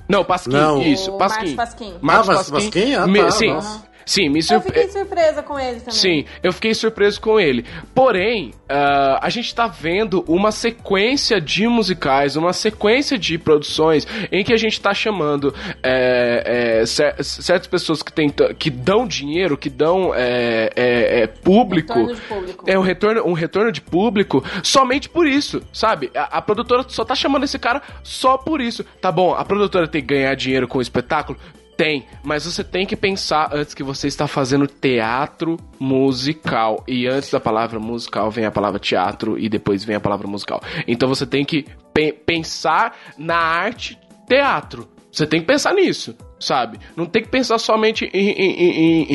[0.07, 0.81] Não, Pasquim, Não.
[0.81, 1.55] isso, O Pasquim.
[1.55, 1.93] Márcio Pasquim.
[2.01, 2.93] Márcio Ah, Márcio Pasquim?
[2.93, 3.83] Ah, tá, sim, nossa.
[4.09, 4.73] Sim, me Eu surpre...
[4.73, 5.93] fiquei surpresa com ele também.
[5.93, 7.63] Sim, eu fiquei surpreso com ele.
[7.93, 14.43] Porém, ah, a gente tá vendo uma sequência de musicais, uma sequência de produções em
[14.43, 19.57] que a gente tá chamando é, é, cer- certas pessoas que, tentam, que dão dinheiro,
[19.57, 21.93] que dão é, é, é, público.
[21.93, 22.63] Retorno de público.
[22.67, 26.11] É um retorno, um retorno de público somente por isso, sabe?
[26.15, 28.83] A, a produtora só tá chamando esse cara só por isso.
[29.01, 31.37] Tá bom, a produtora tem que ganhar dinheiro com o espetáculo?
[31.79, 36.83] Tem, mas você tem que pensar antes que você está fazendo teatro musical.
[36.85, 40.61] E antes da palavra musical vem a palavra teatro e depois vem a palavra musical.
[40.85, 44.89] Então você tem que pe- pensar na arte teatro.
[45.09, 46.77] Você tem que pensar nisso, sabe?
[46.97, 49.05] Não tem que pensar somente em- em- em-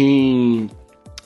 [0.63, 0.71] em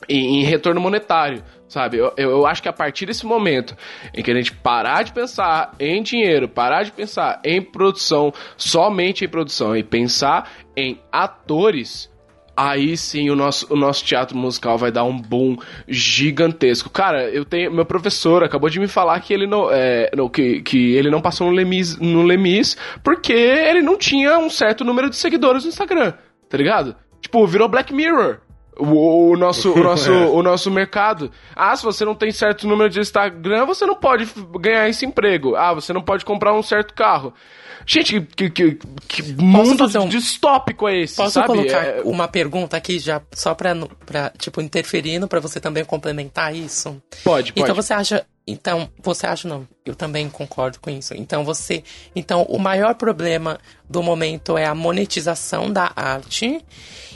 [0.09, 1.99] em, em retorno monetário, sabe?
[1.99, 3.77] Eu, eu, eu acho que a partir desse momento
[4.15, 9.25] em que a gente parar de pensar em dinheiro, parar de pensar em produção, somente
[9.25, 12.11] em produção, e pensar em atores,
[12.59, 16.91] aí sim o nosso, o nosso teatro musical vai dar um boom gigantesco.
[16.91, 17.73] Cara, eu tenho.
[17.73, 19.71] Meu professor acabou de me falar que ele não.
[19.71, 24.39] É, não, que, que ele não passou no Lemis, no Lemis porque ele não tinha
[24.39, 26.15] um certo número de seguidores no Instagram,
[26.49, 26.97] tá ligado?
[27.21, 28.41] Tipo, virou Black Mirror.
[28.79, 31.31] O, o nosso, o, nosso, o nosso mercado.
[31.57, 34.27] Ah, se você não tem certo número de Instagram, você não pode
[34.61, 35.57] ganhar esse emprego.
[35.57, 37.35] Ah, você não pode comprar um certo carro.
[37.87, 41.47] Gente, que, que, que mundo um- distópico é esse, Posso sabe?
[41.47, 46.55] colocar É- uma pergunta aqui já só pra, pra tipo, interferindo pra você também complementar
[46.55, 47.01] isso?
[47.25, 47.61] Pode, pode.
[47.63, 48.27] Então você acha.
[48.47, 49.67] Então, você acha não?
[49.85, 51.15] Eu também concordo com isso.
[51.15, 51.83] Então você.
[52.15, 56.63] Então, o maior problema do momento é a monetização da arte.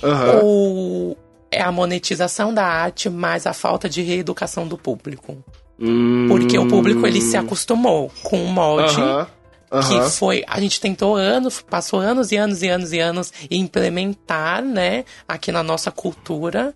[0.03, 0.41] Aham.
[0.43, 1.19] Ou
[1.53, 5.37] é a monetização da arte mais a falta de reeducação do público?
[5.79, 9.01] Hum, Porque o público ele se acostumou com o molde.
[9.01, 9.27] Aham.
[9.71, 10.11] Que Aham.
[10.11, 10.45] foi.
[10.47, 15.03] A gente tentou anos, passou anos e anos e anos e anos em implementar, né,
[15.27, 16.75] aqui na nossa cultura.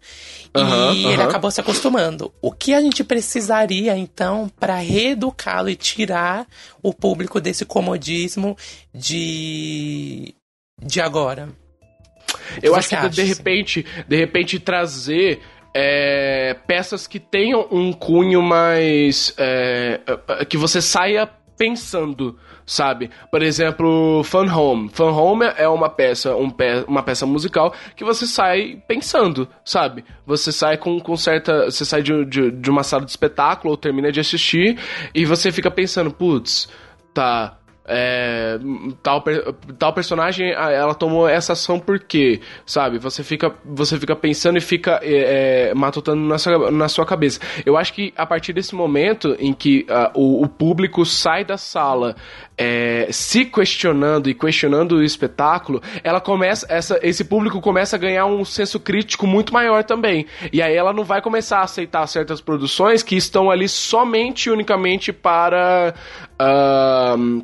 [0.54, 1.28] Aham, e ele aham.
[1.28, 2.32] acabou se acostumando.
[2.40, 6.46] O que a gente precisaria, então, para reeducá-lo e tirar
[6.82, 8.56] o público desse comodismo
[8.94, 10.34] de.
[10.82, 11.50] de agora?
[12.62, 15.40] Eu acho que de acha, repente, de repente trazer
[15.74, 19.34] é, peças que tenham um cunho mais.
[19.36, 20.00] é,
[20.48, 23.10] que você saia pensando, sabe?
[23.30, 24.88] Por exemplo, Fun Home.
[24.90, 30.04] Fun Home é uma peça, um pe uma peça musical que você sai pensando, sabe?
[30.26, 31.66] Você sai com, com certa.
[31.70, 34.78] Você sai de, de, de uma sala de espetáculo ou termina de assistir
[35.14, 36.68] e você fica pensando, putz,
[37.12, 37.58] tá.
[37.88, 38.58] É,
[39.02, 39.22] tal,
[39.78, 42.40] tal personagem ah, ela tomou essa ação por quê?
[42.64, 42.98] Sabe?
[42.98, 47.40] Você fica, você fica pensando e fica é, é, matutando na sua, na sua cabeça.
[47.64, 51.56] Eu acho que a partir desse momento em que ah, o, o público sai da
[51.56, 52.16] sala
[52.58, 58.26] é, se questionando e questionando o espetáculo, ela começa, essa, esse público começa a ganhar
[58.26, 60.26] um senso crítico muito maior também.
[60.52, 65.12] E aí ela não vai começar a aceitar certas produções que estão ali somente unicamente
[65.12, 65.94] para.
[66.38, 67.42] ahn,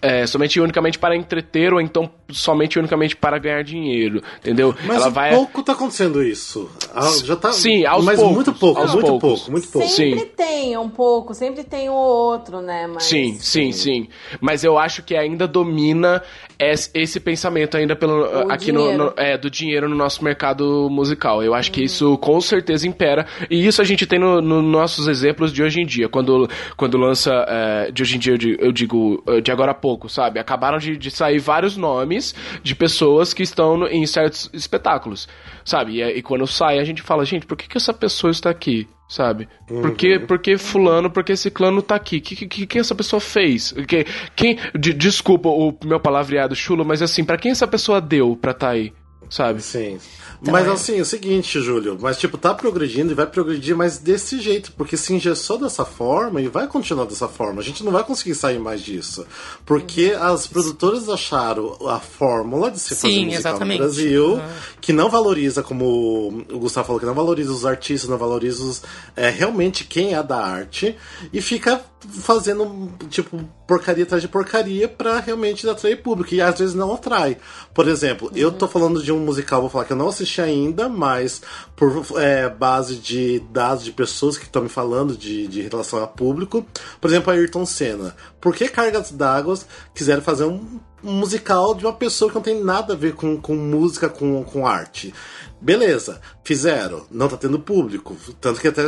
[0.00, 4.74] é, somente e unicamente para entreter ou então somente e unicamente para ganhar dinheiro, entendeu?
[4.86, 6.70] Mas ela um vai pouco tá acontecendo isso.
[6.94, 9.30] Ah, Já tá, Sim, aos mas poucos, muito pouco, aos muito poucos.
[9.40, 9.88] pouco, muito pouco.
[9.88, 10.26] Sempre Sim.
[10.36, 12.86] tem um pouco, sempre tem um outro, né?
[12.86, 13.04] Mas...
[13.04, 14.08] Sim, sim, sim.
[14.40, 16.22] Mas eu acho que ainda domina
[16.58, 20.88] es- esse pensamento ainda pelo O aqui no, no- é, do dinheiro no nosso mercado
[20.90, 21.42] musical.
[21.42, 23.26] Eu acho que isso com certeza impera.
[23.50, 26.08] E isso a gente tem nos no nossos exemplos de hoje em dia.
[26.08, 27.32] Quando, quando lança.
[27.48, 30.38] é, de hoje em dia, eu digo, eu digo, é, de agora a pouco, sabe?
[30.40, 35.28] Acabaram de, de sair vários nomes de pessoas que estão no- em certos espetáculos,
[35.64, 36.00] sabe?
[36.00, 38.86] E, e quando sai, a gente fala, gente, por que, que essa pessoa está aqui?
[39.08, 39.48] Sabe?
[39.66, 42.18] Por que, por que fulano, por que ciclano tá aqui?
[42.18, 43.72] O que, que, que essa pessoa fez?
[43.86, 44.04] Que,
[44.36, 48.52] quem, de- desculpa o meu palavreado chulo, mas assim, pra quem essa pessoa deu pra
[48.52, 48.92] tá aí?
[49.30, 49.60] Sabe?
[49.62, 49.98] Sim.
[50.40, 53.76] Então, mas é- assim, é o seguinte, Júlio, mas tipo, tá progredindo e vai progredir,
[53.76, 57.60] mas desse jeito, porque se engessou dessa forma e vai continuar dessa forma.
[57.60, 59.26] A gente não vai conseguir sair mais disso.
[59.66, 63.78] Porque as produtoras acharam a fórmula de se fazer Sim, musical exatamente.
[63.80, 64.40] no Brasil, Uhum.
[64.80, 68.82] que não valoriza, como o Gustavo falou, que não valoriza os artistas, não valoriza os,
[69.16, 70.96] é, realmente quem é da arte,
[71.32, 71.80] e fica
[72.22, 77.36] fazendo, tipo, porcaria atrás de porcaria pra realmente atrair público, e às vezes não atrai.
[77.74, 80.88] Por exemplo, eu tô falando de um musical, vou falar que eu não assisti ainda,
[80.88, 81.42] mas
[81.76, 86.06] por é, base de dados de pessoas que estão me falando de, de relação a
[86.06, 86.64] público,
[87.00, 88.14] por exemplo, a Ayrton Senna.
[88.40, 89.58] Por que Cargas d'Água
[89.94, 93.36] quiseram fazer um, um musical de uma pessoa que não tem nada a ver com,
[93.40, 95.12] com música, com, com arte?
[95.60, 98.82] Beleza, fizeram, não tá tendo público, tanto que até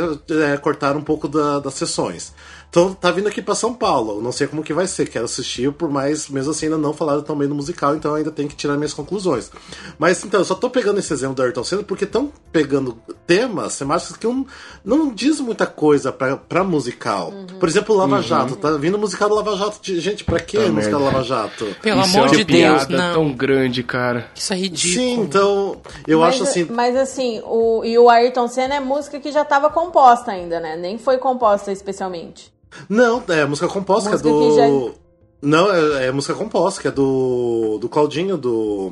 [0.53, 2.33] é, cortaram um pouco da- das sessões.
[2.71, 5.69] Então tá vindo aqui pra São Paulo, não sei como que vai ser, quero assistir,
[5.73, 8.55] por mais, mesmo assim ainda não falaram tão bem no musical, então ainda tenho que
[8.55, 9.51] tirar minhas conclusões.
[9.99, 13.77] Mas então, eu só tô pegando esse exemplo do Ayrton Senna porque estão pegando temas,
[13.77, 14.45] temáticas que não,
[14.85, 17.33] não diz muita coisa pra, pra musical.
[17.59, 20.39] Por exemplo, o Lava Jato, tá vindo o musical do Lava Jato, de- gente, pra
[20.39, 21.05] que Tá musical do.
[21.07, 21.75] Lava Jato?
[21.81, 23.13] Pelo Isso amor é uma de Deus, não.
[23.15, 24.31] tão grande, cara.
[24.33, 24.93] Isso é ridículo.
[25.05, 29.19] Sim, então, eu mas, acho assim, Mas assim, o, e o Ayrton Senna é música
[29.19, 30.77] que já estava composta ainda, né?
[30.77, 32.49] Nem foi composta especialmente.
[32.89, 34.55] Não, é música composta, Música que é do.
[34.87, 34.93] já-
[35.41, 37.77] Não, é, é música composta, que é do.
[37.79, 38.89] do Claudinho, do.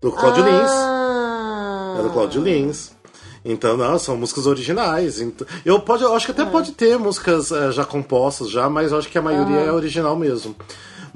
[0.00, 0.70] do Claudio Lins.
[0.70, 2.90] ah, É do Claudio Lins.
[3.44, 5.22] Então, não, são músicas originais.
[5.64, 6.46] Eu, pode, eu acho que até Ah.
[6.46, 10.16] pode ter músicas é, já compostas, já, mas eu acho que a maioria é original
[10.16, 10.54] mesmo.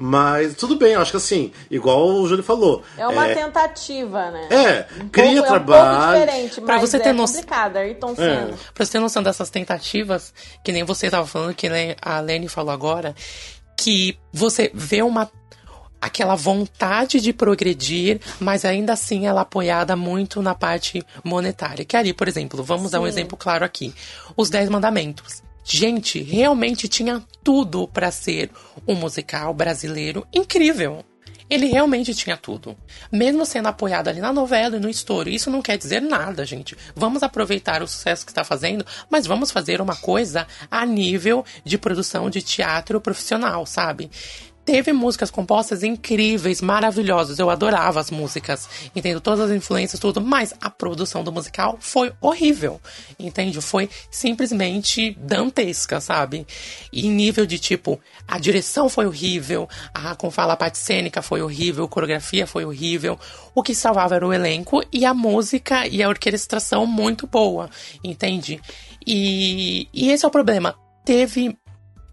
[0.03, 2.81] Mas tudo bem, acho que assim, igual o Júlio falou.
[2.97, 4.47] É uma é, tentativa, né?
[4.49, 5.99] é, Um cria pouco, É um trabalho.
[6.01, 7.77] pouco diferente, Pra mas você é ter noção- complicado.
[7.77, 8.53] Ayrton Senna.
[8.73, 10.33] Pra você ter noção dessas tentativas,
[10.63, 13.13] que nem você tava falando, que nem a Lene falou agora,
[13.77, 15.29] que você vê uma
[16.01, 21.85] aquela vontade de progredir, mas ainda assim ela é apoiada muito na parte monetária.
[21.85, 23.93] Que ali, por exemplo, vamos dar um exemplo claro aqui.
[24.35, 25.43] Os Dez Mandamentos.
[25.63, 28.49] Gente, realmente tinha tudo pra ser
[28.87, 31.05] um musical brasileiro incrível.
[31.49, 32.77] Ele realmente tinha tudo.
[33.11, 35.29] Mesmo sendo apoiado ali na novela e no estouro.
[35.29, 36.77] Isso não quer dizer nada, gente.
[36.95, 41.77] Vamos aproveitar o sucesso que está fazendo, mas vamos fazer uma coisa a nível de
[41.77, 44.09] produção de teatro profissional, sabe?
[44.63, 47.39] Teve músicas compostas incríveis, maravilhosas.
[47.39, 52.13] Eu adorava as músicas, entendo todas as influências, tudo, mas a produção do musical foi
[52.21, 52.79] horrível,
[53.19, 53.59] entende?
[53.59, 56.45] Foi simplesmente dantesca, sabe?
[56.93, 61.41] E nível de tipo, a direção foi horrível, a, como fala, a parte cênica foi
[61.41, 63.19] horrível, a coreografia foi horrível.
[63.55, 67.69] O que salvava era o elenco e a música e a orquestração muito boa,
[68.03, 68.61] entende?
[69.05, 70.75] E, e esse é o problema.
[71.03, 71.57] Teve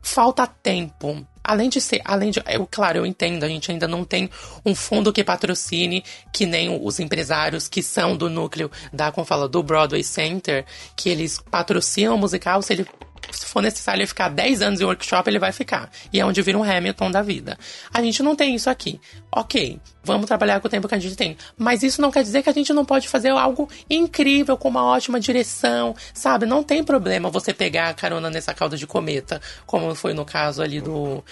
[0.03, 1.27] falta tempo.
[1.49, 4.29] Além de ser, além de, eu, claro, eu entendo, a gente ainda não tem
[4.67, 9.49] um fundo que patrocine, que nem os empresários que são do núcleo da, como fala,
[9.49, 12.87] do Broadway Center, que eles patrocinam o musical, se ele
[13.33, 15.91] for necessário ele ficar 10 anos em workshop, ele vai ficar.
[16.13, 17.59] E é onde vira um Hamilton da vida.
[17.93, 19.01] A gente não tem isso aqui.
[19.31, 21.37] Ok, vamos trabalhar com o tempo que a gente tem.
[21.57, 24.85] Mas isso não quer dizer que a gente não pode fazer algo incrível, com uma
[24.85, 26.47] ótima direção, sabe?
[26.47, 30.63] Não tem problema você pegar a carona nessa cauda de cometa, como foi no caso
[30.63, 31.23] ali do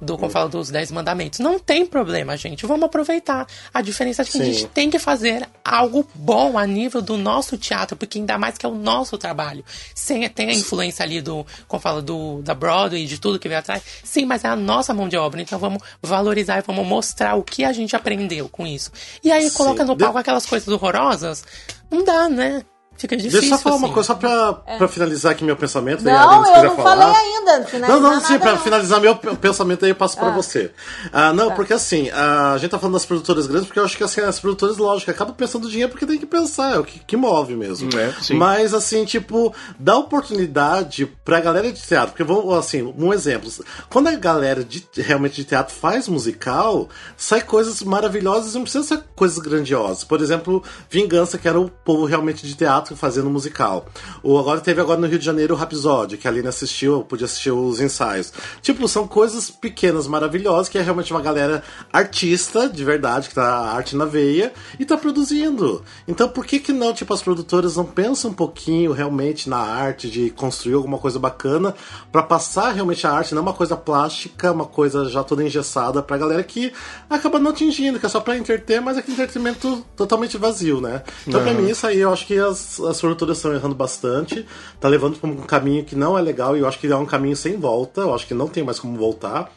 [0.00, 1.38] do como fala dos Dez Mandamentos.
[1.38, 2.66] Não tem problema, gente.
[2.66, 3.46] Vamos aproveitar.
[3.72, 4.42] A diferença é que Sim.
[4.42, 8.58] a gente tem que fazer algo bom a nível do nosso teatro, porque ainda mais
[8.58, 9.64] que é o nosso trabalho.
[9.94, 13.58] Sem, tem a influência ali do, como fala, do, da Broadway, de tudo que vem
[13.58, 13.82] atrás.
[14.04, 15.40] Sim, mas é a nossa mão de obra.
[15.40, 18.90] Então vamos valorizar e vamos mostrar o que a gente aprendeu com isso.
[19.22, 19.56] E aí Sim.
[19.56, 21.44] coloca no palco aquelas coisas horrorosas.
[21.90, 22.64] Não dá, né?
[22.96, 23.40] Fica difícil.
[23.40, 23.94] Deixa eu só falar uma assim.
[23.94, 26.02] coisa, só pra, pra finalizar aqui meu pensamento.
[26.02, 27.12] daí Não, se eu não falar.
[27.12, 27.66] falei ainda.
[27.88, 28.58] Não, não, sim, pra não.
[28.58, 30.30] finalizar meu pensamento aí eu passo pra Ah.
[30.32, 30.70] você.
[31.12, 31.54] Ah, não, Tá.
[31.54, 34.40] porque assim, a gente tá falando das produtoras grandes, porque eu acho que assim, as
[34.40, 37.88] produtoras, lógico, acabam pensando dinheiro porque tem que pensar, é o que, que move mesmo.
[37.98, 38.12] É.
[38.34, 43.50] Mas assim, tipo, dá oportunidade pra galera de teatro, porque vamos, assim, um exemplo.
[43.88, 48.84] Quando a galera de, realmente de teatro faz musical, sai coisas maravilhosas e não precisa
[48.84, 50.04] ser coisas grandiosas.
[50.04, 53.86] Por exemplo, Vingança, que era o povo realmente de teatro fazendo musical.
[54.22, 57.24] Ou agora teve agora no Rio de Janeiro o Rhapsody, que a Aline assistiu, podia
[57.24, 58.32] assistir os ensaios.
[58.60, 61.62] Tipo, são coisas pequenas, maravilhosas, que é realmente uma galera
[61.92, 65.82] artista, de verdade, que tá arte na veia, e tá produzindo.
[66.06, 70.10] Então por que que não, tipo, as produtoras não pensam um pouquinho realmente na arte,
[70.10, 71.74] de construir alguma coisa bacana,
[72.12, 76.18] pra passar realmente a arte, não uma coisa plástica, uma coisa já toda engessada pra
[76.18, 76.72] galera que
[77.08, 81.02] acaba não atingindo, que é só pra entreter, mas é aquele entretenimento totalmente vazio, né?
[81.26, 84.46] Então pra mim isso aí eu acho que as, as produtoras estão errando bastante,
[84.80, 87.06] tá levando pra um caminho que não é legal, e eu acho que é um
[87.06, 89.50] caminho sem volta, eu acho que não tem mais como voltar.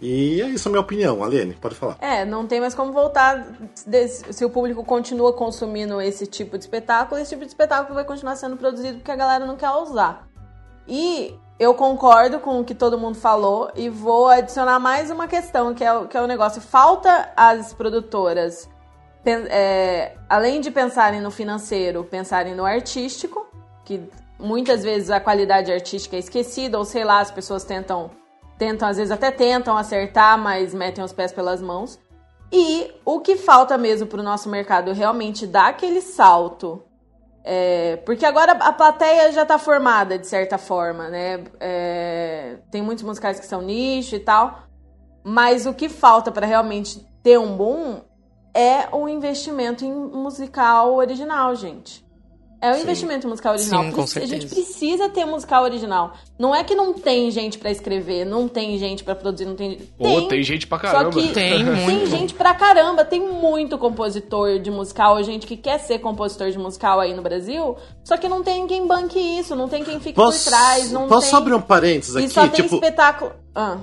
[0.00, 1.96] E é isso a minha opinião, Alene, pode falar.
[2.00, 3.46] É, não tem mais como voltar
[4.30, 8.36] se o público continua consumindo esse tipo de espetáculo, esse tipo de espetáculo vai continuar
[8.36, 10.28] sendo produzido porque a galera não quer usar.
[10.86, 15.74] E eu concordo com o que todo mundo falou e vou adicionar mais uma questão,
[15.74, 16.60] que é o, que é o negócio.
[16.60, 18.68] Falta às produtoras,
[19.30, 23.46] é, além de pensarem no financeiro, pensarem no artístico,
[23.84, 24.08] que
[24.38, 28.10] muitas vezes a qualidade artística é esquecida, ou sei lá, as pessoas tentam
[28.58, 31.98] tentam, às vezes até tentam acertar, mas metem os pés pelas mãos.
[32.52, 36.82] E o que falta mesmo pro nosso mercado realmente dar aquele salto.
[37.44, 41.44] é, porque agora a plateia já tá formada, de certa forma, né?
[41.60, 44.62] É, tem muitos musicais que são nicho e tal.
[45.24, 48.00] Mas o que falta para realmente ter um boom
[48.56, 52.04] é o investimento em musical original, gente.
[52.58, 52.82] É o Sim.
[52.84, 53.84] investimento em musical original.
[53.84, 54.54] Sim, com Preci- a gente certeza.
[54.54, 56.14] precisa ter musical original.
[56.38, 59.76] Não é que não tem gente pra escrever, não tem gente pra produzir, não tem.
[59.98, 61.12] Pô, tem gente pra caramba.
[61.12, 62.06] Só que Tem tem muito.
[62.08, 66.98] gente pra caramba, tem muito compositor de musical, gente que quer ser compositor de musical
[66.98, 70.44] aí no Brasil, só que não tem quem banque isso, não tem quem fique Posso,
[70.44, 71.30] por trás, não posso tem...
[71.32, 72.28] só abrir um parênteses E aqui?
[72.30, 73.32] só tem tipo, espetáculo...
[73.58, 73.78] Ah.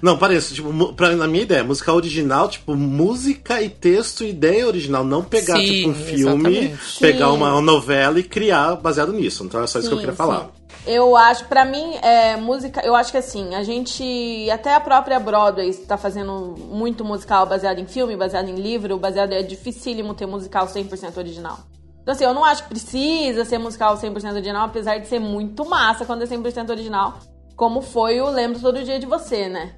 [0.00, 5.04] Não, parece, tipo, pra, na minha ideia, musical original, tipo, música e texto, ideia original,
[5.04, 6.98] não pegar, Sim, tipo, um filme, exatamente.
[6.98, 7.32] pegar Sim.
[7.34, 9.44] uma novela e criar baseado nisso.
[9.44, 10.44] Então é só isso que eu Sim, queria falar.
[10.44, 10.68] sim.
[10.86, 15.20] Eu acho, pra mim, é, música, eu acho que assim, a gente, até a própria
[15.20, 20.24] Broadway está fazendo muito musical baseado em filme, baseado em livro, baseado, é dificílimo ter
[20.24, 21.58] musical 100% original.
[22.00, 25.62] Então assim, eu não acho que precisa ser musical 100% original, apesar de ser muito
[25.68, 27.18] massa quando é 100% original,
[27.58, 29.72] como foi o Lembro Todo Dia de Você, né?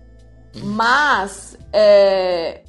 [0.62, 2.60] Mas, é,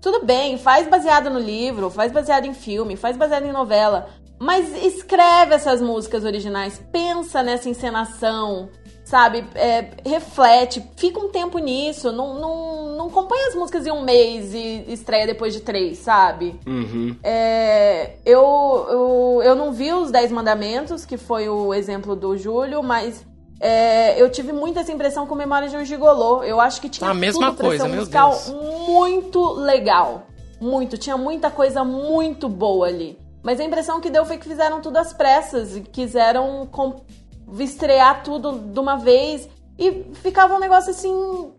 [0.00, 4.72] tudo bem, faz baseado no livro, faz baseado em filme, faz baseado em novela, mas
[4.84, 8.68] escreve essas músicas originais, pensa nessa encenação,
[9.04, 9.44] sabe?
[9.56, 14.54] É, reflete, fica um tempo nisso, não, não, não compõe as músicas em um mês
[14.54, 16.54] e estreia depois de três, sabe?
[16.64, 17.16] Uhum.
[17.20, 22.80] É, eu, eu, eu não vi os Dez Mandamentos, que foi o exemplo do Júlio,
[22.80, 23.26] mas
[23.60, 26.42] é, eu tive muito essa impressão com Memória de um Gigolô.
[26.42, 28.48] Eu acho que tinha A mesma tudo coisa, um meu musical Deus.
[28.88, 30.26] muito legal.
[30.60, 33.18] Muito, tinha muita coisa muito boa ali.
[33.42, 36.96] Mas a impressão que deu foi que fizeram tudo às pressas e quiseram com-
[37.60, 39.48] estrear tudo de uma vez
[39.78, 41.52] e ficava um negócio assim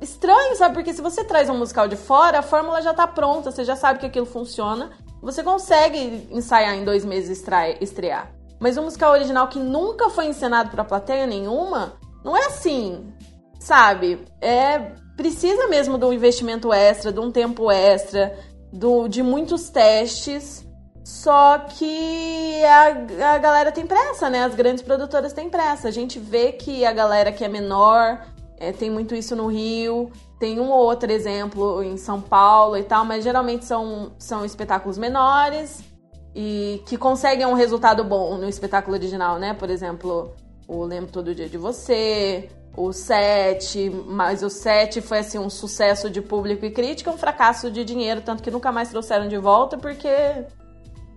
[0.00, 0.74] estranho, sabe?
[0.74, 3.76] Porque se você traz um musical de fora, a fórmula já tá pronta, você já
[3.76, 8.30] sabe que aquilo funciona, você consegue ensaiar em dois meses e estrear.
[8.62, 11.94] Mas um musical original que nunca foi encenado pra plateia nenhuma,
[12.24, 13.12] não é assim,
[13.58, 14.24] sabe?
[14.40, 18.38] É precisa mesmo de um investimento extra, de um tempo extra,
[18.72, 20.64] do, de muitos testes.
[21.04, 24.44] Só que a, a galera tem pressa, né?
[24.44, 25.88] As grandes produtoras têm pressa.
[25.88, 28.24] A gente vê que a galera que é menor
[28.58, 30.12] é, tem muito isso no Rio.
[30.38, 34.96] Tem um ou outro exemplo em São Paulo e tal, mas geralmente são, são espetáculos
[34.96, 35.91] menores
[36.34, 39.52] e que conseguem um resultado bom no espetáculo original, né?
[39.52, 40.32] Por exemplo,
[40.66, 46.08] o Lembro Todo Dia de Você, o 7, mas o 7 foi assim um sucesso
[46.08, 49.76] de público e crítica, um fracasso de dinheiro, tanto que nunca mais trouxeram de volta
[49.76, 50.08] porque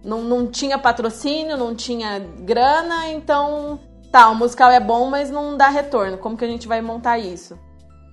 [0.04, 3.80] não, não tinha patrocínio, não tinha grana, então
[4.12, 6.18] tá, o musical é bom, mas não dá retorno.
[6.18, 7.58] Como que a gente vai montar isso?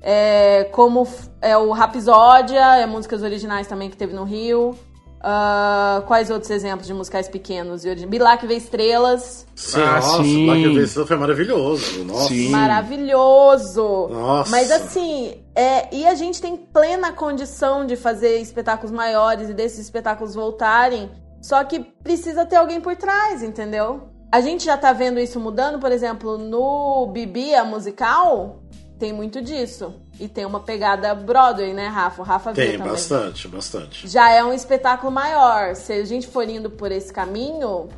[0.00, 1.06] É, como
[1.40, 4.76] é o Rapsódia, é músicas originais também que teve no Rio.
[5.24, 7.84] Ah, quais outros exemplos de musicais pequenos?
[8.08, 10.46] Bilac Vê Estrelas, Sim, Ah, nossa, sim.
[10.46, 12.04] Black Vencedor foi maravilhoso.
[12.04, 12.28] Nossa.
[12.28, 12.48] Sim.
[12.48, 14.08] maravilhoso.
[14.10, 14.50] Nossa.
[14.50, 19.78] Mas assim, é, e a gente tem plena condição de fazer espetáculos maiores e desses
[19.78, 21.08] espetáculos voltarem,
[21.40, 24.08] só que precisa ter alguém por trás, entendeu?
[24.32, 28.62] A gente já tá vendo isso mudando, por exemplo, no Bibi, a musical,
[28.98, 30.01] tem muito disso.
[30.20, 32.22] E tem uma pegada Broadway, né, Rafa?
[32.22, 32.92] O Rafa Tem, também.
[32.92, 34.08] bastante, bastante.
[34.08, 35.74] Já é um espetáculo maior.
[35.74, 37.88] Se a gente for indo por esse caminho,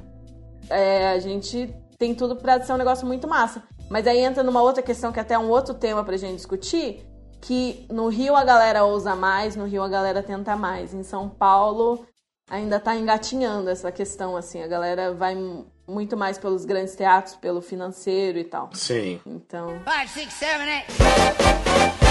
[0.71, 3.63] é, a gente tem tudo pra ser um negócio muito massa.
[3.91, 7.05] Mas aí entra numa outra questão que até é um outro tema pra gente discutir,
[7.41, 10.95] que no Rio a galera ousa mais, no Rio a galera tenta mais.
[10.95, 12.07] Em São Paulo
[12.51, 14.63] ainda tá engatinhando essa questão, assim.
[14.63, 15.37] A galera vai
[15.87, 18.71] muito mais pelos grandes teatros, pelo financeiro e tal.
[18.73, 19.21] Sim.
[19.27, 19.81] Então...
[19.85, 22.04] Five, six, seven, eight.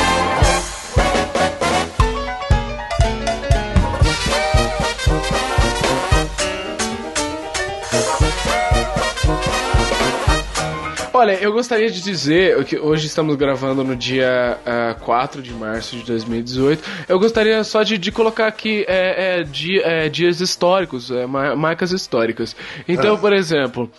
[11.15, 15.95] Olha, eu gostaria de dizer que hoje estamos gravando no dia ah, 4 de março
[15.95, 16.83] de 2018.
[17.07, 21.55] Eu gostaria só de, de colocar aqui é, é, di- é, dias históricos, é, ma-
[21.55, 22.55] marcas históricas.
[22.87, 23.91] Então, por exemplo,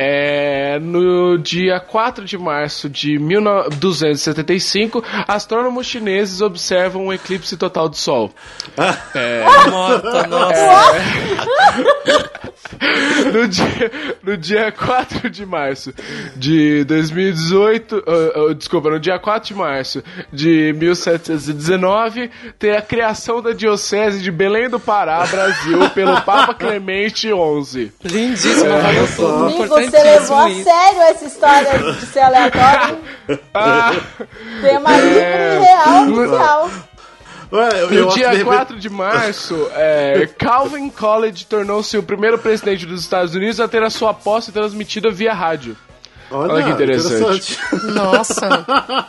[0.00, 7.96] é, no dia 4 de março de 1275, astrônomos chineses observam um eclipse total do
[7.96, 8.32] Sol.
[9.68, 10.58] Morta, nossa.
[13.32, 13.90] no, dia,
[14.22, 15.92] no dia 4 de março
[16.36, 18.10] de 2018, ah,
[18.50, 24.30] ah, desculpa, no dia 4 de março de 1719, tem a criação da Diocese de
[24.30, 27.92] Belém do Pará, Brasil, pelo Papa Clemente XI.
[29.16, 29.44] Tudo.
[29.46, 30.64] Amigo, você levou a isso.
[30.64, 32.98] sério essa história de ser aleatório?
[33.54, 33.92] Ah,
[34.60, 35.58] Tema É.
[35.58, 36.70] real, oficial.
[37.50, 41.96] Ué, eu, no eu que dia de repente- 4 de março, é, Calvin College tornou-se
[41.96, 45.74] o primeiro presidente dos Estados Unidos a ter a sua posse transmitida via rádio.
[46.30, 47.58] Olha, Olha que interessante.
[47.94, 48.66] Nossa,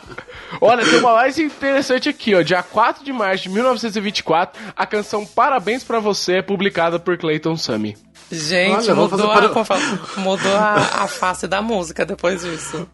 [0.58, 2.40] Olha, tem uma mais interessante aqui, ó.
[2.40, 7.56] Dia 4 de março de 1924, a canção Parabéns pra Você é publicada por Clayton
[7.58, 7.94] Summy.
[8.30, 9.78] Gente, Olha, mudou, fazer a, para-
[10.18, 12.86] mudou a, a face da música depois disso.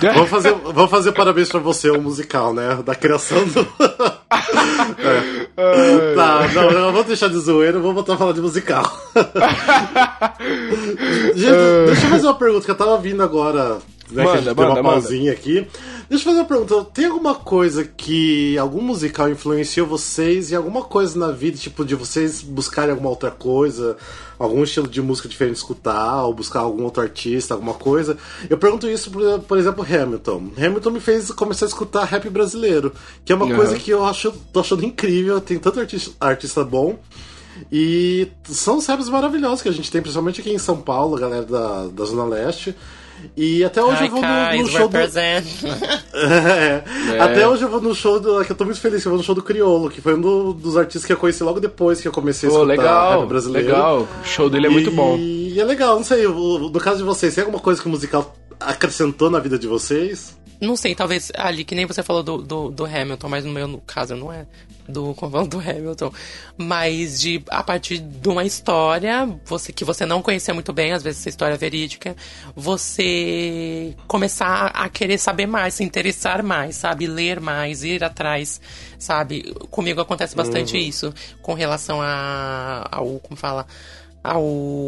[0.00, 2.78] Vamos fazer, vamos fazer parabéns pra você, o musical, né?
[2.82, 3.60] Da criação do.
[4.98, 5.42] É.
[6.16, 8.82] Tá, não, não, vamos deixar de zoeira, vamos voltar a falar de musical.
[11.34, 13.78] Gente, deixa eu fazer uma pergunta que eu tava vindo agora.
[14.10, 15.66] Né, que a Manda, gente deu uma manda, pausinha aqui.
[16.12, 16.90] Deixa eu fazer uma pergunta.
[16.92, 21.94] Tem alguma coisa que algum musical influenciou vocês e alguma coisa na vida, tipo, de
[21.94, 23.96] vocês buscarem alguma outra coisa,
[24.38, 28.18] algum estilo de música diferente de escutar, ou buscar algum outro artista, alguma coisa?
[28.50, 30.50] Eu pergunto isso, por, por exemplo, Hamilton.
[30.54, 32.92] Hamilton me fez começar a escutar rap brasileiro,
[33.24, 33.56] que é uma Aham.
[33.56, 35.40] coisa que eu acho, tô achando incrível.
[35.40, 36.98] Tem tanto artista, artista bom.
[37.72, 41.20] E são os raps maravilhosos que a gente tem, principalmente aqui em São Paulo, a
[41.20, 42.76] galera da, da Zona Leste.
[43.36, 44.96] E até hoje Ai, eu vou no, no show do.
[44.96, 45.42] É.
[46.14, 47.20] É.
[47.20, 48.44] Até hoje eu vou no show do.
[48.44, 50.52] que Eu tô muito feliz eu vou no show do Criolo, que foi um do-
[50.52, 53.28] dos artistas que eu conheci logo depois que eu comecei a Pô, escutar legal, rap
[53.28, 53.68] brasileiro.
[53.68, 54.08] legal.
[54.22, 55.16] O show dele é muito bom.
[55.16, 58.34] E é legal, não sei, no caso de vocês, tem alguma coisa que o musical
[58.60, 60.36] acrescentou na vida de vocês?
[60.62, 63.66] Não sei, talvez ali, que nem você falou do, do, do Hamilton, mas no meu
[63.66, 64.46] no caso não é
[64.88, 66.12] do confronto do Hamilton.
[66.56, 71.02] Mas de a partir de uma história você, que você não conhecia muito bem, às
[71.02, 72.14] vezes essa história é verídica,
[72.54, 77.08] você começar a querer saber mais, se interessar mais, sabe?
[77.08, 78.60] Ler mais, ir atrás,
[79.00, 79.52] sabe?
[79.68, 83.18] Comigo acontece bastante isso com relação a, ao.
[83.18, 83.66] Como fala?
[84.22, 84.40] Ao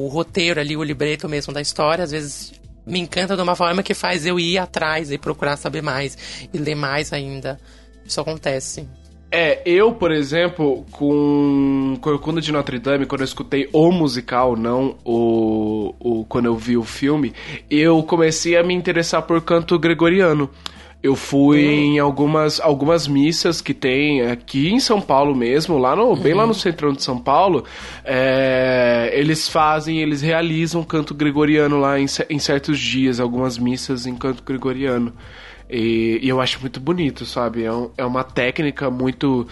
[0.07, 2.53] roteiro ali, o libreto mesmo da história, às vezes
[2.87, 6.59] me encanta de uma forma que faz eu ir atrás e procurar saber mais e
[6.59, 7.59] ler mais ainda.
[8.05, 8.87] Isso acontece.
[9.37, 14.97] É, eu, por exemplo, com Corcunda de Notre Dame, quando eu escutei o musical, não
[15.05, 17.33] o, o quando eu vi o filme,
[17.69, 20.49] eu comecei a me interessar por canto gregoriano.
[21.05, 26.17] Eu fui em algumas, algumas missas que tem aqui em São Paulo mesmo, lá no,
[26.17, 27.63] bem lá no centrão de São Paulo.
[28.03, 34.17] é, eles fazem, eles realizam canto gregoriano lá em, em certos dias, algumas missas em
[34.17, 35.13] canto gregoriano.
[35.69, 37.65] E, e eu acho muito bonito, sabe?
[37.65, 39.47] É, um- é uma técnica muito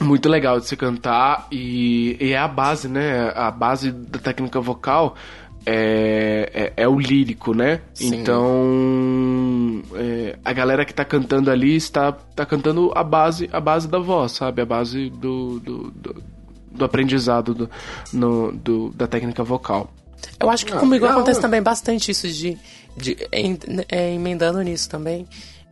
[0.00, 3.32] muito legal de se cantar e, e é a base, né?
[3.34, 5.14] A base da técnica vocal
[5.70, 7.80] é, é, é o lírico, né?
[7.92, 8.14] Sim.
[8.16, 13.86] Então é, a galera que tá cantando ali está tá cantando a base a base
[13.86, 14.62] da voz, sabe?
[14.62, 16.22] A base do, do, do,
[16.72, 17.70] do aprendizado do,
[18.12, 19.92] no, do, da técnica vocal.
[20.40, 21.18] Eu acho que Ah, comigo legal.
[21.18, 22.56] acontece também bastante isso de.
[22.96, 23.58] de em-
[23.90, 25.26] é, emendando nisso também.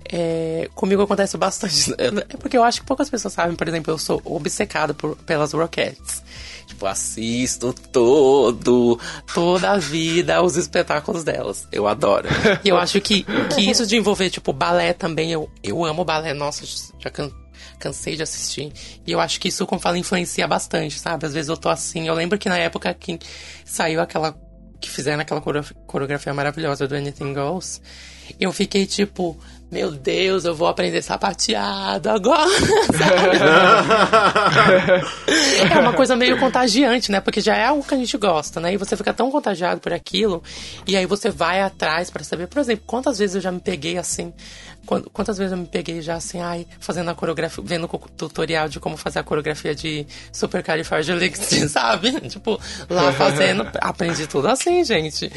[0.09, 1.93] É, comigo acontece bastante.
[1.99, 5.53] É porque eu acho que poucas pessoas sabem, por exemplo, eu sou obcecado por, pelas
[5.53, 6.23] Rockettes.
[6.67, 8.99] Tipo, assisto todo,
[9.33, 11.67] toda a vida os espetáculos delas.
[11.71, 12.29] Eu adoro.
[12.65, 16.35] E eu acho que, que isso de envolver, tipo, balé também, eu, eu amo balé,
[16.35, 16.65] nossa,
[16.99, 17.31] já can,
[17.79, 18.73] cansei de assistir.
[19.07, 21.25] E eu acho que isso, como fala, influencia bastante, sabe?
[21.25, 22.09] Às vezes eu tô assim.
[22.09, 23.19] Eu lembro que na época que
[23.65, 24.37] saiu aquela.
[24.81, 27.81] que fizeram aquela coreografia- coreografia maravilhosa do Anything Goes,
[28.41, 29.39] eu fiquei tipo.
[29.71, 32.49] Meu Deus, eu vou aprender sapateado agora.
[35.75, 37.21] é uma coisa meio contagiante, né?
[37.21, 38.75] Porque já é algo que a gente gosta, né?
[38.75, 40.41] E você fica tão contagiado por aquilo,
[40.87, 43.99] e aí você vai atrás pra saber, por exemplo, quantas vezes eu já me peguei
[43.99, 44.33] assim,
[45.13, 48.81] quantas vezes eu me peguei já assim, ai, fazendo a coreografia, vendo o tutorial de
[48.81, 52.21] como fazer a coreografia de Supercalifragilistic, sabe?
[52.29, 55.31] tipo, lá fazendo, aprendi tudo assim, gente.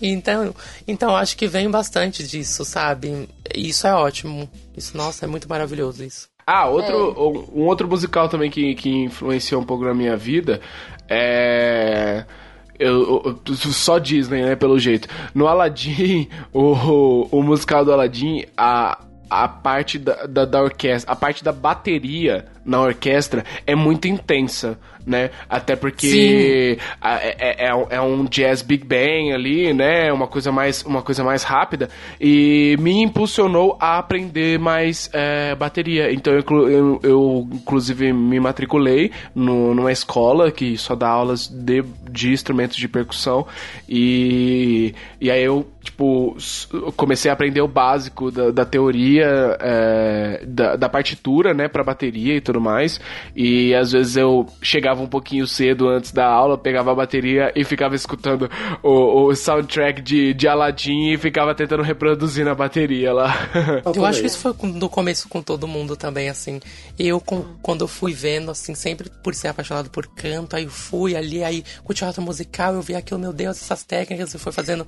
[0.00, 0.54] Então,
[0.86, 3.28] então acho que vem bastante disso, sabe?
[3.54, 4.48] Isso é ótimo.
[4.76, 6.28] Isso, nossa, é muito maravilhoso isso.
[6.46, 10.60] Ah, outro, um outro musical também que, que influenciou um pouco na minha vida
[11.08, 12.24] é.
[12.78, 15.08] Eu, eu- só Disney, né, pelo jeito.
[15.34, 18.98] No Aladdin, o, o musical do Aladdin, a,
[19.28, 24.78] a parte da, da, da orquestra, a parte da bateria na orquestra é muito intensa,
[25.06, 25.30] né?
[25.50, 30.10] Até porque a- é, é, é um- é jazz big bang ali, né?
[30.12, 36.10] Uma coisa mais, uma coisa mais rápida e me impulsionou a aprender mais é, bateria.
[36.12, 41.82] Então eu, eu, eu, inclusive me matriculei no, numa escola que só dá aulas de,
[42.10, 43.46] de instrumentos de percussão
[43.86, 46.36] e, e aí eu tipo
[46.96, 52.34] comecei a aprender o básico da, da teoria é, da, da partitura, né, para bateria
[52.34, 53.00] e tudo mais.
[53.36, 57.64] E às vezes eu chegava um pouquinho cedo antes da aula, pegava a bateria e
[57.64, 58.50] ficava escutando
[58.82, 63.34] o, o soundtrack de, de Aladdin e ficava tentando reproduzir na bateria lá.
[63.94, 66.60] Eu acho que isso foi no começo com todo mundo também, assim.
[66.98, 70.70] Eu, com- quando eu fui vendo, assim, sempre por ser apaixonado por canto, aí eu
[70.70, 74.38] fui ali, aí com o teatro musical, eu vi aquilo, meu Deus, essas técnicas, e
[74.38, 74.86] foi fazendo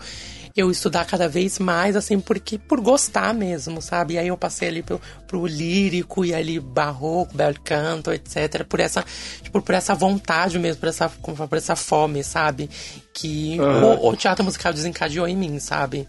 [0.56, 4.14] eu estudar cada vez mais, assim, porque por gostar mesmo, sabe?
[4.14, 8.64] E aí eu passei ali pro, pro lírico, e ali barroco, bel canto, etc.
[8.64, 9.04] Por essa,
[9.42, 12.70] tipo, por essa vontade mesmo, por essa, por essa fome, sabe?
[13.12, 16.08] Que o, o teatro musical desencadeou em mim, sabe?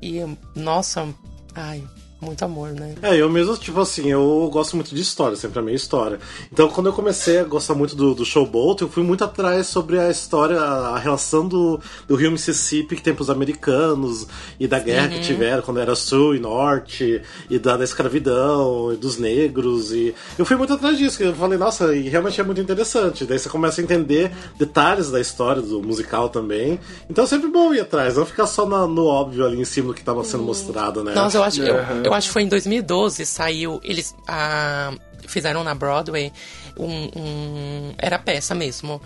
[0.00, 0.20] E,
[0.54, 1.08] nossa,
[1.54, 1.82] ai,
[2.22, 2.94] muito amor, né?
[3.02, 6.18] É, eu mesmo, tipo assim, eu gosto muito de história, sempre amei história.
[6.52, 9.98] Então, quando eu comecei a gostar muito do, do Showboat, eu fui muito atrás sobre
[9.98, 14.26] a história, a relação do, do rio Mississippi que tem pros americanos,
[14.58, 17.20] e da guerra que tiveram quando era sul e norte,
[17.50, 21.34] e da, da escravidão, e dos negros, e eu fui muito atrás disso, que eu
[21.34, 23.24] falei, nossa, e realmente é muito interessante.
[23.24, 26.78] Daí você começa a entender detalhes da história do musical também.
[27.10, 29.88] Então é sempre bom ir atrás, não ficar só na- no óbvio ali em cima
[29.88, 31.14] do que tava sendo mostrado, né?
[31.14, 33.80] Nossa, eu acho, eu, eu acho que foi em 2012 saiu.
[33.82, 34.92] Eles ah,
[35.26, 36.32] fizeram na Broadway
[36.76, 39.00] um, um- Era peça mesmo.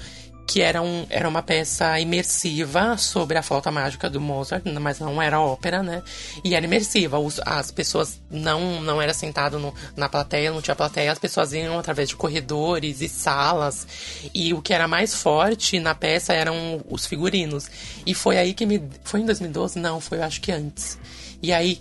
[0.48, 5.20] Que era, um, era uma peça imersiva sobre a flauta mágica do Mozart, mas não
[5.20, 6.04] era ópera, né?
[6.44, 7.18] E era imersiva.
[7.18, 11.76] Os- as pessoas não, não era sentado na plateia, não tinha plateia, as pessoas iam
[11.80, 13.88] através de corredores e salas.
[14.32, 17.68] E o que era mais forte na peça eram os figurinos.
[18.06, 18.80] E foi aí que me.
[19.02, 19.80] Foi em 2012?
[19.80, 20.96] Não, foi eu acho que antes.
[21.42, 21.80] E aí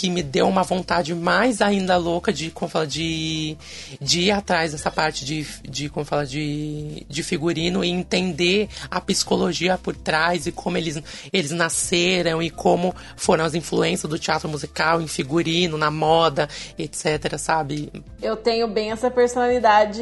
[0.00, 3.54] que me deu uma vontade mais ainda louca de, como fala, de,
[4.00, 8.98] de ir atrás dessa parte de, de como fala, de, de figurino e entender a
[8.98, 10.98] psicologia por trás e como eles,
[11.30, 16.48] eles nasceram e como foram as influências do teatro musical em figurino, na moda,
[16.78, 17.92] etc, sabe?
[18.22, 20.00] Eu tenho bem essa personalidade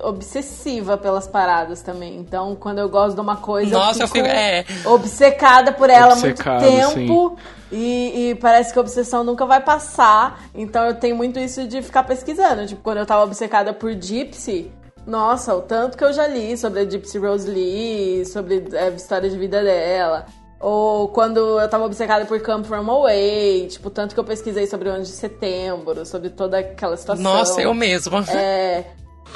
[0.00, 2.18] obsessiva pelas paradas também.
[2.18, 4.64] Então, quando eu gosto de uma coisa, Nossa, eu eu fico fico- é.
[4.84, 7.36] obcecada por ela há muito Obcecado, tempo.
[7.72, 10.44] E, e parece que a obsessão nunca vai passar.
[10.54, 12.66] Então eu tenho muito isso de ficar pesquisando.
[12.66, 14.72] Tipo, quando eu tava obcecada por Gypsy,
[15.06, 18.90] nossa, o tanto que eu já li sobre a Gypsy Rose Lee, sobre é, a
[18.90, 20.26] história de vida dela.
[20.60, 24.90] Ou quando eu tava obcecada por Come From Away, tipo, tanto que eu pesquisei sobre
[24.90, 27.24] o 11 de setembro, sobre toda aquela situação.
[27.24, 28.22] Nossa, eu mesma.
[28.28, 28.84] É,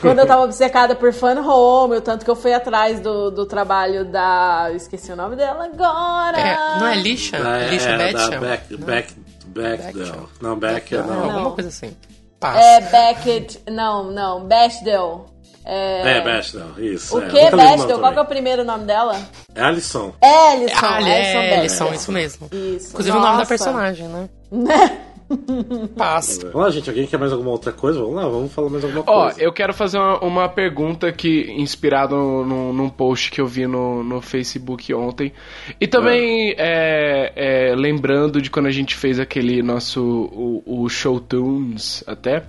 [0.00, 3.46] quando eu tava obcecada por Fun Home, o tanto que eu fui atrás do, do
[3.46, 4.66] trabalho da.
[4.70, 6.38] eu Esqueci o nome dela agora.
[6.38, 7.36] É, não é lixa?
[7.36, 9.14] É, lixa Back, back, back,
[9.55, 10.28] Bechdel.
[10.40, 11.24] Não, Back, Não, não.
[11.24, 11.96] alguma coisa assim.
[12.40, 12.59] Passa.
[12.61, 13.61] É Beckett.
[13.70, 15.26] Não, não, Bechdel.
[15.64, 17.16] É, É, Bechdel, isso.
[17.16, 17.98] o é, que, nome Bechdel?
[17.98, 19.18] Qual que é o primeiro nome dela?
[19.55, 20.12] É Alisson.
[20.20, 20.76] Ellison.
[20.82, 21.59] Ah, Ellison é, Bechdel.
[21.59, 22.48] eles são isso mesmo.
[22.52, 22.88] Isso.
[22.90, 23.48] Inclusive o nome da Nossa.
[23.48, 24.28] personagem, né?
[25.96, 26.40] Passo.
[26.52, 26.88] Vamos lá, gente.
[26.90, 27.98] Alguém quer mais alguma outra coisa?
[28.00, 29.40] Vamos lá, vamos falar mais alguma Ó, coisa.
[29.42, 33.66] eu quero fazer uma, uma pergunta que inspirado no, no- num post que eu vi
[33.66, 35.32] no, no Facebook ontem.
[35.80, 37.32] E também é,
[37.70, 42.42] é, lembrando de quando a gente fez aquele nosso o, o Show Tunes até.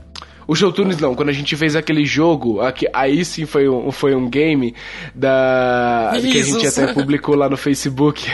[0.48, 3.92] O Show Tunes não, quando a gente fez aquele jogo, aqui, aí sim foi um,
[3.92, 4.76] foi um game
[5.14, 8.26] da que a gente até publicou lá no Facebook.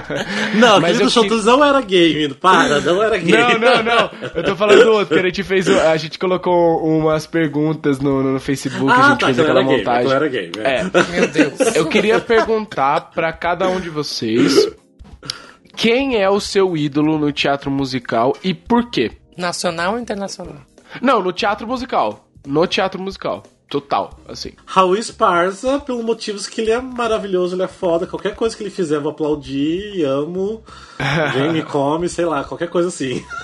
[0.56, 2.32] Não, Mas do Showtools não era game.
[2.34, 3.32] Para, não era game.
[3.32, 4.10] Não, não, não.
[4.34, 5.66] Eu tô falando do outro, que a gente fez.
[5.68, 9.58] o- A gente colocou umas perguntas no, no Facebook, a Ah, gente tá, fez aquilo
[9.58, 9.78] aquela era game.
[9.78, 10.00] montagem.
[10.00, 10.52] aquilo era game.
[10.58, 10.80] é.
[10.80, 11.12] É.
[11.12, 11.76] Meu Deus.
[11.76, 14.68] Eu queria perguntar pra cada um de vocês
[15.76, 19.10] quem é o seu ídolo no teatro musical e por quê?
[19.36, 20.58] Nacional ou internacional?
[21.00, 22.28] Não, no teatro musical.
[22.46, 23.42] No teatro musical.
[23.68, 24.52] Total, assim.
[24.66, 28.06] Raul Esparza, pelos motivos que ele é maravilhoso, ele é foda.
[28.06, 30.62] Qualquer coisa que ele fizer, eu vou aplaudir, amo.
[31.32, 33.24] Vem, me come, sei lá, qualquer coisa assim.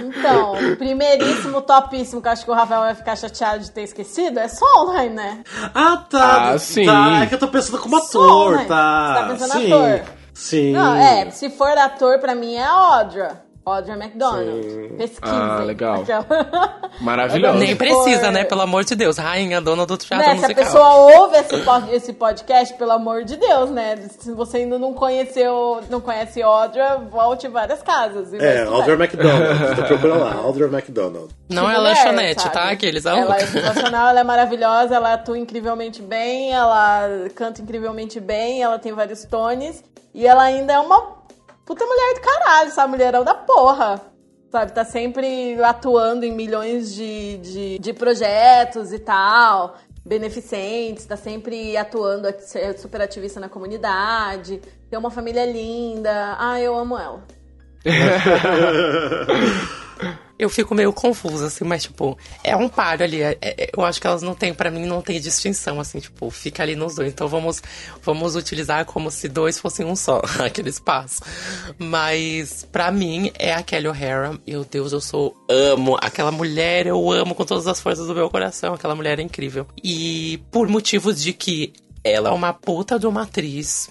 [0.00, 3.82] Então, o primeiríssimo, topíssimo, que eu acho que o Rafael vai ficar chateado de ter
[3.82, 5.44] esquecido, é Sondheim, né?
[5.74, 6.50] Ah, tá.
[6.50, 6.84] Ah, sim.
[6.84, 9.06] Tá, é que eu tô pensando como ator, tá?
[9.08, 10.02] Você tá pensando sim, ator.
[10.34, 10.72] Sim.
[10.72, 13.45] Não, é, se for ator, pra mim é a Audra.
[13.68, 14.94] Audra McDonald.
[14.96, 15.34] Pesquisa.
[15.34, 16.02] Ah, legal.
[16.02, 16.24] Aquela...
[17.02, 17.58] Maravilhoso.
[17.58, 18.44] Nem precisa, né?
[18.44, 19.18] Pelo amor de Deus.
[19.18, 20.64] Rainha, dona do teatro Né, se a musical.
[20.64, 21.56] pessoa ouve esse,
[21.96, 23.96] esse podcast, pelo amor de Deus, né?
[24.20, 28.32] Se você ainda não conheceu, não conhece Audra, volte várias casas.
[28.34, 28.62] É.
[28.62, 29.74] Alder McDonald.
[29.74, 31.34] Tô procurando lá, Alder McDonald.
[31.48, 32.54] Não é lanchonete, sabe?
[32.54, 32.70] tá?
[32.70, 33.04] Aqueles.
[33.04, 38.78] Ela é sensacional, ela é maravilhosa, ela atua incrivelmente bem, ela canta incrivelmente bem, ela
[38.78, 39.82] tem vários tones.
[40.14, 41.16] E ela ainda é uma
[41.66, 42.92] puta mulher do caralho, sabe?
[42.92, 44.00] Mulherão da porra.
[44.50, 51.76] Sabe, tá sempre atuando em milhões de, de, de projetos e tal, beneficentes, tá sempre
[51.76, 56.36] atuando, é super ativista na comunidade, tem uma família linda.
[56.38, 57.24] Ah, eu amo ela.
[60.38, 63.22] Eu fico meio confusa, assim, mas, tipo, é um par ali.
[63.22, 66.30] é- é- eu acho que elas não têm, pra mim, não tem distinção, assim, tipo,
[66.30, 67.10] fica ali nos dois.
[67.10, 67.62] Então vamos,
[68.02, 71.22] vamos utilizar como se dois fossem um só, aquele espaço.
[71.78, 74.38] Mas, pra mim, é a Kelly O'Hara.
[74.46, 75.34] Meu Deus, eu sou.
[75.48, 78.74] Amo aquela mulher, eu amo com todas as forças do meu coração.
[78.74, 79.66] Aquela mulher é incrível.
[79.82, 81.72] E por motivos de que
[82.04, 83.88] ela é uma puta de uma atriz.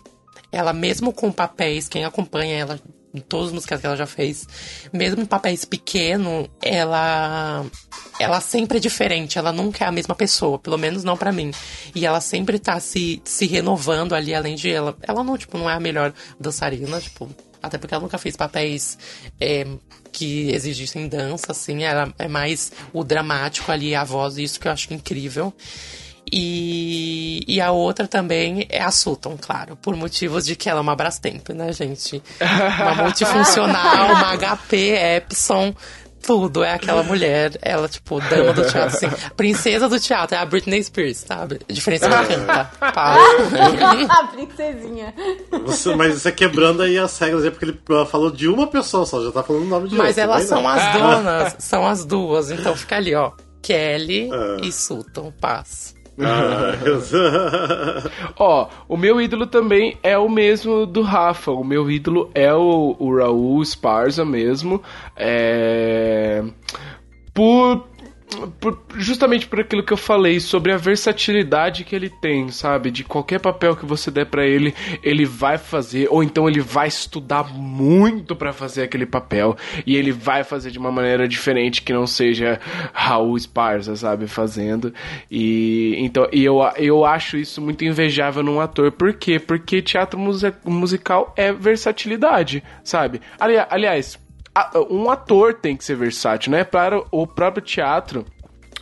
[0.51, 2.79] Ela, mesmo com papéis, quem acompanha ela
[3.16, 4.47] em todas as músicas que ela já fez,
[4.91, 7.66] mesmo em papéis pequenos, ela
[8.20, 11.51] ela sempre é diferente, ela nunca é a mesma pessoa, pelo menos não pra mim.
[11.93, 14.95] E ela sempre tá se, se renovando ali, além de ela.
[15.01, 17.30] Ela não, tipo, não é a melhor dançarina, tipo,
[17.61, 18.97] até porque ela nunca fez papéis
[19.39, 19.66] é,
[20.11, 24.72] que exigissem dança, assim, ela é mais o dramático ali, a voz, isso que eu
[24.72, 25.53] acho incrível.
[26.32, 30.82] E, e a outra também é a Sutton, claro, por motivos de que ela é
[30.82, 32.21] uma Brastemp, né, gente?
[32.41, 35.73] Uma multifuncional, uma HP, Epson,
[36.26, 36.63] tudo.
[36.63, 39.07] É aquela mulher, ela, tipo, dama do teatro, assim.
[39.38, 41.59] Princesa do teatro, é a Britney Spears, sabe?
[41.69, 42.71] A diferença é que canta.
[42.80, 43.19] Para.
[44.09, 45.13] a princesinha.
[45.63, 49.23] Você, mas você quebrando aí as regras aí, porque ele falou de uma pessoa só,
[49.23, 50.69] já tá falando o nome de Mas outra, elas vai são não.
[50.69, 53.32] as donas, são as duas, então fica ali, ó.
[53.61, 54.30] Kelly
[54.61, 55.94] e Sutton, paz.
[56.20, 56.74] Ah,
[58.38, 61.51] Ó, o meu ídolo também é o mesmo do Rafa.
[61.51, 64.82] O meu ídolo é o, o Raul Esparza mesmo.
[65.16, 66.43] É.
[67.34, 67.88] Por.
[68.59, 72.89] Por- justamente por aquilo que eu falei sobre a versatilidade que ele tem, sabe?
[72.91, 74.73] De qualquer papel que você der pra ele,
[75.03, 79.55] ele vai fazer, ou então ele vai estudar muito pra fazer aquele papel
[79.86, 82.59] e ele vai fazer de uma maneira diferente que não seja
[82.93, 84.93] Raul Esparza, sabe, fazendo.
[85.30, 88.91] E então, e eu, eu acho isso muito invejável num ator.
[88.91, 89.39] Por quê?
[89.39, 90.19] Porque teatro
[90.65, 93.21] musical é versatilidade, sabe?
[93.39, 94.19] Ali- aliás,
[94.89, 96.63] um ator tem que ser versátil, né?
[96.63, 98.25] Para o próprio teatro.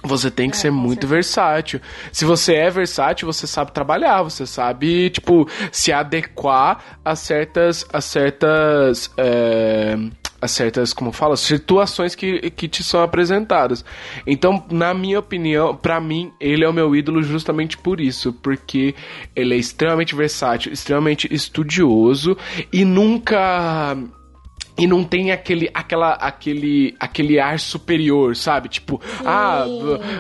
[0.06, 1.80] Você tem que ser muito versátil.
[2.12, 7.86] Se você é versátil, você sabe trabalhar, você sabe, tipo, se adequar a certas.
[7.92, 9.10] a certas.
[9.18, 9.96] é,
[10.42, 13.86] a certas, como fala, situações que, que te são apresentadas.
[14.28, 18.94] Então, na minha opinião, pra mim, ele é o meu ídolo justamente por isso, porque
[19.34, 22.38] ele é extremamente versátil, extremamente estudioso
[22.74, 23.96] e nunca
[24.78, 28.70] e não tem aquele, aquela, aquele, aquele ar superior, sabe?
[28.70, 29.66] Tipo, ah,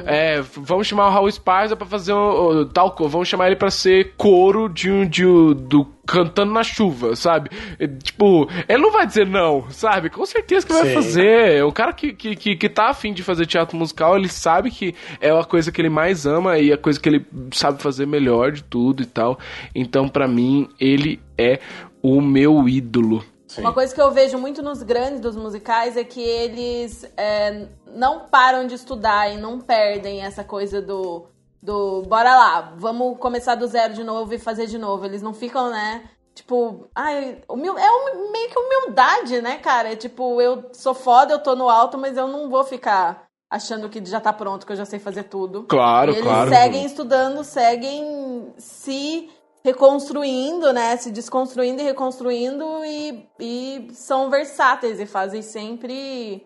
[0.05, 3.55] é, vamos chamar o Raul Esparza pra fazer um, um, tal coisa, vamos chamar ele
[3.55, 7.49] pra ser coro de um, de um, do cantando na chuva, sabe?
[7.79, 10.09] É, Tipo, ele não vai dizer não, sabe?
[10.09, 10.93] Com certeza que vai Sim.
[10.93, 11.63] fazer.
[11.63, 14.93] O cara que, que, que, que tá afim de fazer teatro musical, ele sabe que
[15.19, 18.51] é a coisa que ele mais ama e a coisa que ele sabe fazer melhor
[18.51, 19.39] de tudo e tal.
[19.73, 21.59] Então, pra mim, ele é
[22.01, 23.23] o meu ídolo.
[23.57, 28.21] Uma coisa que eu vejo muito nos grandes dos musicais é que eles é, não
[28.21, 31.25] param de estudar e não perdem essa coisa do,
[31.61, 35.05] do bora lá, vamos começar do zero de novo e fazer de novo.
[35.05, 36.03] Eles não ficam, né?
[36.35, 39.93] Tipo, ai, humil- é um- meio que humildade, né, cara?
[39.93, 43.87] É tipo, eu sou foda, eu tô no alto, mas eu não vou ficar achando
[43.87, 45.63] que já tá pronto, que eu já sei fazer tudo.
[45.65, 46.49] Claro, E eles claro.
[46.49, 49.29] seguem estudando, seguem se
[49.63, 50.95] reconstruindo, né?
[50.97, 56.45] Se desconstruindo e reconstruindo e, e são versáteis e fazem sempre.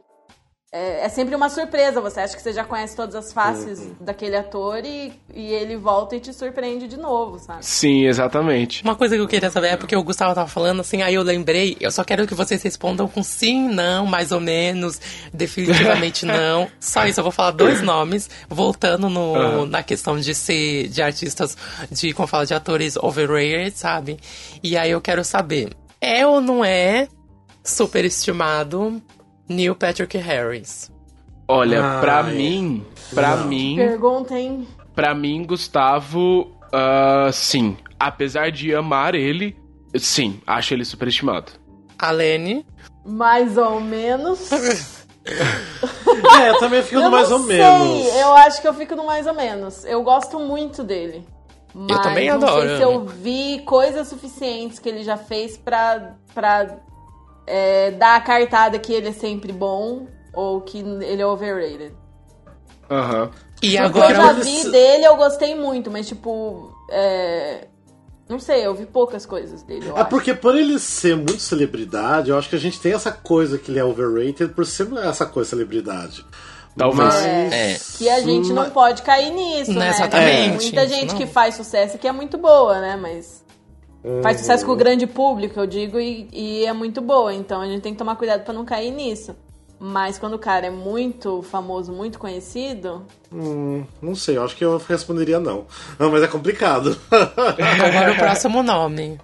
[0.78, 2.00] É, é sempre uma surpresa.
[2.02, 3.96] Você acha que você já conhece todas as faces Uhum.
[4.00, 7.66] daquele ator e, e ele volta e te surpreende de novo, sabe?
[7.66, 8.84] Sim, exatamente.
[8.84, 11.24] Uma coisa que eu queria saber é porque o Gustavo tava falando assim, aí eu
[11.24, 15.02] lembrei, eu só quero que vocês respondam com sim, não, mais ou menos,
[15.34, 16.68] definitivamente não.
[16.80, 21.58] Só isso, eu vou falar dois nomes, voltando no, na questão de ser, de artistas,
[21.90, 24.20] de, como fala, de atores overrated, sabe?
[24.62, 27.08] E aí eu quero saber, é ou não é
[27.64, 29.02] superestimado
[29.48, 30.92] Neil Patrick Harris?
[31.48, 32.02] Olha, Ai.
[32.02, 33.48] pra mim, pra Não.
[33.48, 34.68] mim, Perguntem.
[34.94, 37.78] pra mim, Gustavo, ah, sim.
[38.00, 39.58] Apesar de amar ele,
[39.98, 41.54] sim, acho ele superestimado.
[41.98, 42.66] Alene?
[43.06, 44.50] Mais ou menos.
[46.40, 48.16] É, eu também fico eu no mais não ou sei, menos.
[48.16, 49.84] eu acho que eu fico no mais ou menos.
[49.84, 51.26] Eu gosto muito dele.
[51.74, 52.66] Mas também não adoro.
[52.68, 56.78] sei se eu vi coisas suficientes que ele já fez pra, pra
[57.48, 61.94] é, dar a cartada que ele é sempre bom ou que ele é overrated.
[62.90, 63.32] Aham.
[63.62, 66.72] E Porque eu agora já vi dele, eu gostei muito, mas tipo.
[66.92, 67.68] é,
[68.30, 69.88] Não sei, eu vi poucas coisas dele.
[69.88, 70.10] Eu É acho.
[70.10, 73.72] porque por ele ser muito celebridade, eu acho que a gente tem essa coisa que
[73.72, 76.26] ele é overrated por ser essa coisa celebridade.
[76.78, 77.08] Talvez.
[77.16, 77.78] Mas- É.
[77.98, 79.90] Que a gente não pode cair nisso, Não, né?
[79.90, 81.18] exatamente, Tem muita gente não.
[81.18, 82.96] que faz sucesso que é muito boa, né?
[83.02, 83.44] Mas
[84.24, 87.34] faz sucesso com o grande público, eu digo, e, e é muito boa.
[87.34, 89.36] Então a gente tem que tomar cuidado pra não cair nisso.
[89.80, 94.66] Mas quando o cara é muito famoso, muito conhecido, Hum, não sei, eu acho que
[94.66, 95.66] eu responderia não.
[96.00, 96.98] Não, mas é complicado.
[97.12, 99.20] Agora o próximo nome.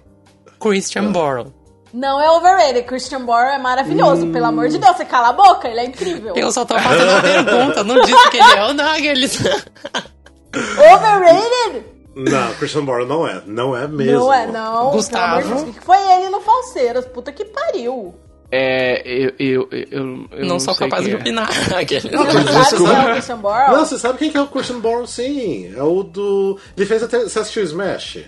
[0.60, 1.52] Christian Borle.
[1.92, 2.82] não é overrated.
[2.86, 6.34] Christian Borle é maravilhoso, pelo amor de Deus, você cala a boca, ele é incrível.
[6.36, 9.40] Eu só tô fazendo uma pergunta, não disse que ele é ou não aqueles.
[10.54, 11.93] Overrated?
[12.14, 13.42] Não, Christian Bale não é.
[13.46, 14.20] Não é mesmo.
[14.20, 14.90] Não é, não.
[14.92, 15.72] Gustavo?
[15.72, 17.06] Que foi ele no Falseiras?
[17.06, 18.14] Puta que pariu.
[18.50, 21.16] É, eu, eu, eu, eu não, não sou sei capaz de é.
[21.16, 21.48] opinar.
[21.52, 23.76] Você não quem é o Christian Borle?
[23.76, 25.74] Não, você sabe quem que é o Christian Bale, sim.
[25.74, 26.58] É o do.
[26.76, 27.20] Ele fez até.
[27.20, 28.18] Você assistiu Smash?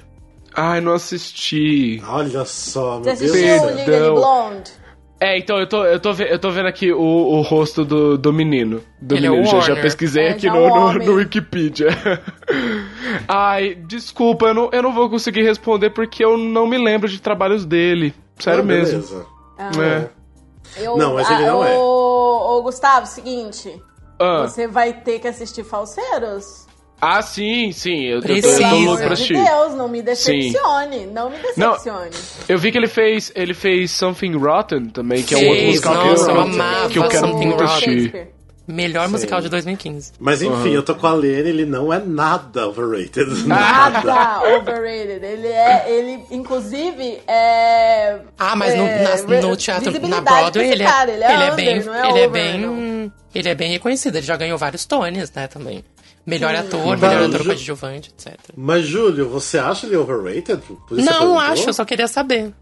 [0.53, 2.03] Ai, não assisti.
[2.09, 3.77] Olha só, meu Você Deus assistiu do o céu.
[3.77, 4.73] Legally Blonde?
[5.21, 8.33] É, então eu tô, eu tô, eu tô vendo aqui o, o rosto do, do
[8.33, 8.83] menino.
[9.01, 9.59] Do Ele é menino.
[9.59, 11.89] o já, pesquisei É, aqui já no, no, no Wikipedia.
[13.29, 17.21] Ai, desculpa, eu não, eu não vou conseguir responder porque eu não me lembro de
[17.21, 18.15] trabalhos dele.
[18.39, 18.93] Sério Ah, mesmo.
[19.01, 19.27] beleza.
[19.59, 20.83] É.
[20.83, 21.77] Eu, Não, mas ele ah, não é.
[21.79, 23.81] Ô, ô, Gustavo, seguinte.
[24.19, 26.67] Ah, Você vai ter que assistir Falseiros?
[27.01, 28.05] ah, sim, sim.
[28.05, 29.35] Eu, eu tô, eu louco pra assistir.
[29.43, 31.07] Deus, não me decepcione.
[31.07, 32.11] Não me decepcione.
[32.49, 35.93] Eu vi que ele fez, ele fez Something Rotten também, que é um outro musical
[36.03, 37.97] que nossa, eu, eu amava que eu quero Something muito Rotten.
[37.99, 38.29] assistir.
[38.69, 40.13] Melhor musical de 2015.
[40.19, 43.47] Mas enfim, eu tô com a Lene, ele não é nada overrated.
[43.47, 45.25] Nada overrated.
[45.25, 48.19] Ele é, ele, inclusive, é.
[48.39, 51.43] Ah, mas no, é, na- no teatro, na Broadway, ele é, cara, ele é, ele
[51.43, 52.75] é under, bem, é ele é over, não.
[52.75, 54.17] bem, ele é bem reconhecido.
[54.17, 55.85] Ele já ganhou vários Tonys, né, também.
[56.27, 58.37] Melhor ator, Mas melhor ator Ju- coadjuvante, etc.
[58.57, 60.61] Mas, Júlio, você acha ele overrated?
[60.89, 62.53] Por isso você Não, acho, eu só queria saber.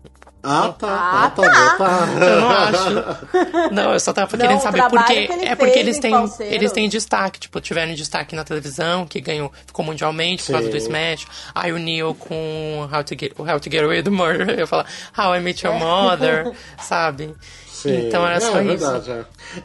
[0.45, 0.87] Ah, tá.
[0.89, 2.27] Ah, Ah, tá, bom, tá.
[2.27, 3.75] Eu não acho.
[3.75, 6.71] Não, eu só tava Não, querendo saber porque que ele é porque eles têm eles
[6.73, 10.87] têm destaque, tipo, tiveram destaque na televisão, que ganhou, ficou mundialmente por causa do Sim.
[10.87, 11.27] Smash.
[11.55, 14.67] Aí o Neil com How to Get, o How to Get Away with Murder, eu
[14.67, 14.87] falar
[15.17, 17.35] How I Met Your Mother, sabe?
[17.67, 18.07] Sim.
[18.09, 18.91] Então era só é, isso.
[18.91, 19.11] verdade,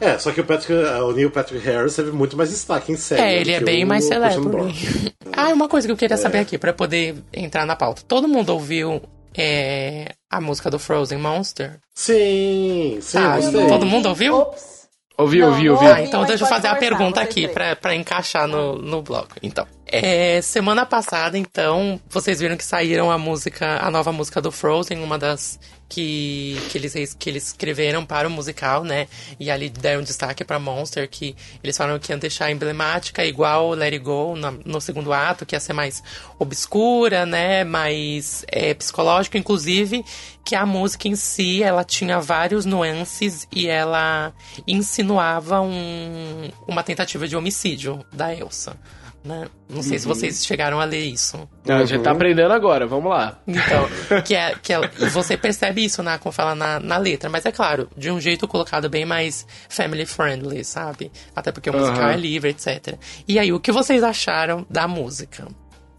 [0.00, 0.06] é.
[0.10, 3.22] É, só que o, Patrick, o Neil Patrick Harris teve muito mais destaque em série.
[3.22, 4.40] É, ele do é bem mais celebre.
[5.32, 6.40] Ah, uma coisa que eu queria saber É.
[6.42, 8.02] aqui, pra poder entrar na pauta.
[8.06, 9.00] Todo mundo ouviu
[9.34, 11.78] é, a música do Frozen Monster?
[11.94, 13.66] Sim, sim, Ah, gostei.
[13.66, 14.36] todo mundo ouviu?
[14.36, 14.80] Ops.
[15.18, 15.68] Ouvi, Não, ouvi.
[15.86, 19.36] Ah, então deixa eu fazer a pergunta aqui pra encaixar no, no bloco.
[19.42, 24.50] Então, é, semana passada, então, vocês viram que saíram a música, a nova música do
[24.50, 25.60] Frozen, uma das
[25.90, 29.08] que, que, eles, que eles escreveram para o musical, né?
[29.40, 33.94] E ali deram destaque para Monster, que eles falaram que iam deixar emblemática, igual Let
[33.94, 36.00] It Go na- no segundo ato, que ia ser mais
[36.38, 37.64] obscura, né?
[37.64, 40.04] Mais é, psicológico, inclusive,
[40.44, 44.32] que a música em si, ela tinha vários nuances e ela
[44.66, 48.76] insinuava um, uma tentativa de homicídio da Elsa.
[49.22, 49.46] Né?
[49.68, 51.46] Não sei se vocês chegaram a ler isso.
[51.68, 53.38] A gente tá aprendendo agora, vamos lá.
[53.46, 57.28] Então, que é, que é, e você percebe isso na, como fala na, na letra,
[57.28, 61.12] mas é claro, de um jeito colocado bem mais family friendly, sabe?
[61.36, 62.12] Até porque o musical Aham.
[62.12, 62.94] é livre, etc.
[63.28, 65.46] E aí, o que vocês acharam da música?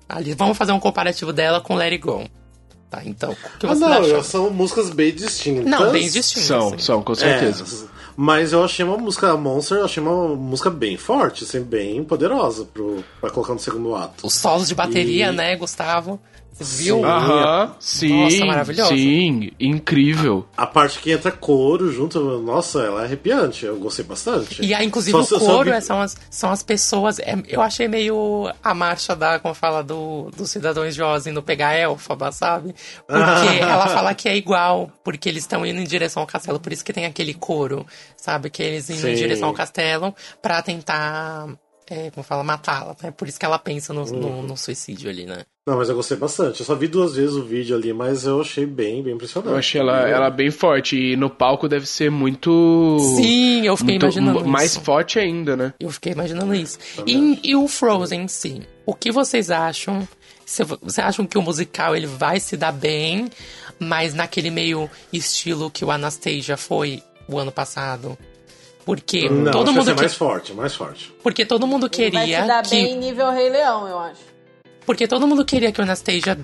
[0.10, 2.28] Ali, vamos fazer um comparativo dela com Let It Go.
[2.90, 4.24] Tá, então, o que Ah, vocês não, acharam?
[4.24, 5.66] são músicas bem distintas.
[5.66, 6.48] Não, bem distintas.
[6.48, 6.80] São, assim.
[6.80, 7.64] são, com certeza.
[7.64, 12.04] É, mas eu achei uma música Monster, eu achei uma música bem forte, assim, bem
[12.04, 14.28] poderosa pro, pra colocar no segundo ato.
[14.28, 16.20] Os solos de bateria, E- né, Gustavo?
[16.54, 16.98] Você viu?
[16.98, 17.06] Sim.
[17.06, 18.90] Aham, sim, Nossa, maravilhosa.
[18.96, 20.46] sim, incrível.
[20.56, 24.64] A parte que entra coro junto, nossa, ela é arrepiante, eu gostei bastante.
[24.64, 27.20] E aí, inclusive, Só- o só- só é- são, as, são as pessoas.
[27.20, 31.42] é, eu achei meio a marcha da, como fala, do, dos cidadãos de Oz indo
[31.42, 32.76] pegar a Elfaba, sabe?
[33.08, 33.14] Porque
[33.62, 36.84] ela fala que é igual, porque eles estão indo em direção ao castelo, por isso
[36.86, 37.86] que tem aquele coro,
[38.18, 38.50] sabe?
[38.50, 39.22] Que eles indo em Sim.
[39.22, 41.48] direção ao castelo pra tentar.
[41.90, 42.96] É, como fala, matá-la.
[43.04, 44.20] É por isso que ela pensa no, Uhum.
[44.20, 45.44] no, no suicídio ali, né?
[45.68, 46.62] Não, mas eu gostei bastante.
[46.62, 49.52] Eu só vi duas vezes o vídeo ali, mas eu achei bem, bem impressionante.
[49.52, 50.96] Eu achei ela, ela bem forte.
[50.98, 52.98] E no palco deve ser muito.
[53.18, 54.82] Sim, eu fiquei muito- imaginando Mais isso.
[54.82, 55.74] forte ainda, né?
[55.80, 56.80] Eu fiquei imaginando isso.
[57.06, 58.62] E, e o Frozen em si?
[58.86, 60.08] O que vocês acham?
[60.46, 63.30] Se- Vocês acham que o musical ele vai se dar bem,
[63.80, 68.18] mas naquele meio estilo que o Anastasia foi o ano passado?
[68.86, 71.14] Porque Não, todo vai mundo ser que- mais forte, mais forte.
[71.22, 74.22] porque todo mundo Vai queria se dar que bem nível Rei Leão, eu acho.
[74.86, 76.38] porque todo mundo queria que o Anastasia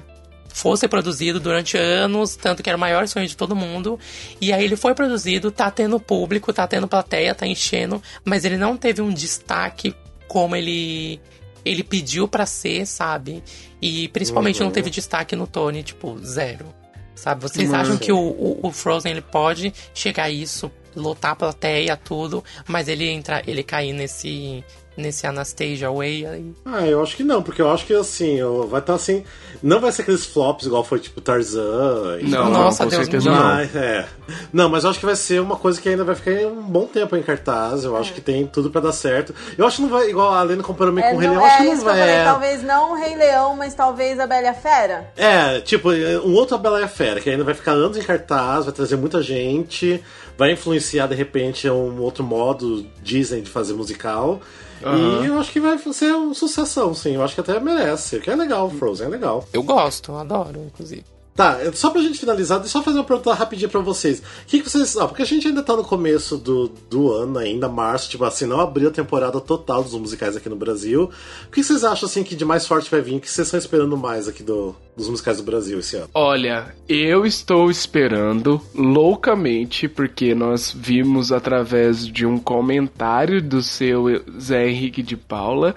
[0.54, 4.00] fosse produzido durante anos, tanto que era o maior sonho de todo mundo.
[4.42, 8.58] E aí ele foi produzido, tá tendo público, tá tendo plateia, tá enchendo, mas ele
[8.58, 9.94] não teve um destaque
[10.28, 11.20] como ele
[11.66, 13.44] ele pediu pra ser, sabe?
[13.82, 16.66] E principalmente não teve destaque no Tony, tipo, zero.
[17.14, 17.42] Sabe?
[17.42, 21.96] Vocês acham que o, o, o Frozen ele pode chegar a isso, lotar a plateia,
[21.96, 24.64] tudo, mas ele entra, ele cair nesse
[24.98, 26.52] nesse Anastasia Way aí?
[26.66, 29.24] Ah, eu acho que não, porque eu acho que assim, vai estar assim.
[29.64, 32.20] Não vai ser aqueles flops igual foi tipo Tarzan.
[32.22, 32.50] e Não.
[32.50, 33.38] Nossa, não, com Deus certeza não.
[33.44, 34.06] Mas, é.
[34.54, 36.86] Não, mas eu acho que vai ser uma coisa que ainda vai ficar um bom
[36.86, 37.84] tempo em cartaz.
[37.84, 39.34] Eu acho que tem tudo pra dar certo.
[39.58, 41.44] Eu acho que não vai, igual a Lena comparou meio É, com o Rei Leão,
[41.46, 42.00] acho que é não isso que eu vai.
[42.02, 45.12] falei, é- talvez não o Rei Leão, mas talvez a Bela e a Fera.
[45.18, 48.66] É, tipo, um outro Bela e a Fera, que ainda vai ficar anos em cartaz,
[48.66, 50.04] vai trazer muita gente,
[50.38, 54.40] vai influenciar de repente um outro modo Disney de fazer musical.
[54.82, 57.16] E eu acho que vai ser uma sucessão, sim.
[57.16, 58.20] Eu acho que até merece.
[58.20, 59.48] Que é legal, Frozen é legal.
[59.52, 61.04] Eu gosto, eu adoro, inclusive.
[61.38, 64.20] Tá, só pra gente finalizar, deixa eu só fazer uma pergunta rapidinha pra vocês.
[64.20, 64.98] O que, que vocês.
[64.98, 68.48] Ah, porque a gente ainda tá no começo do, do ano, ainda, março, tipo assim,
[68.48, 71.12] não abriu a temporada total dos musicais aqui no Brasil.
[71.48, 73.18] O que vocês acham assim que de mais forte vai vir?
[73.18, 76.10] O que vocês estão esperando mais aqui do, dos musicais do Brasil esse ano?
[76.12, 84.68] Olha, eu estou esperando loucamente, porque nós vimos através de um comentário do seu Zé
[84.70, 85.76] Henrique de Paula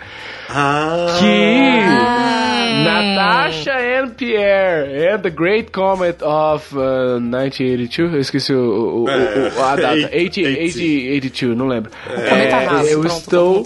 [0.48, 1.18] Ah!
[1.18, 1.80] que
[2.84, 9.04] Natasha and Pierre and the Great Comet of uh, 1982, eu esqueci o, o- o-
[9.04, 11.90] o- a data, 80, 80, 82, não lembro.
[12.08, 13.64] É, raso, eu pronto, estou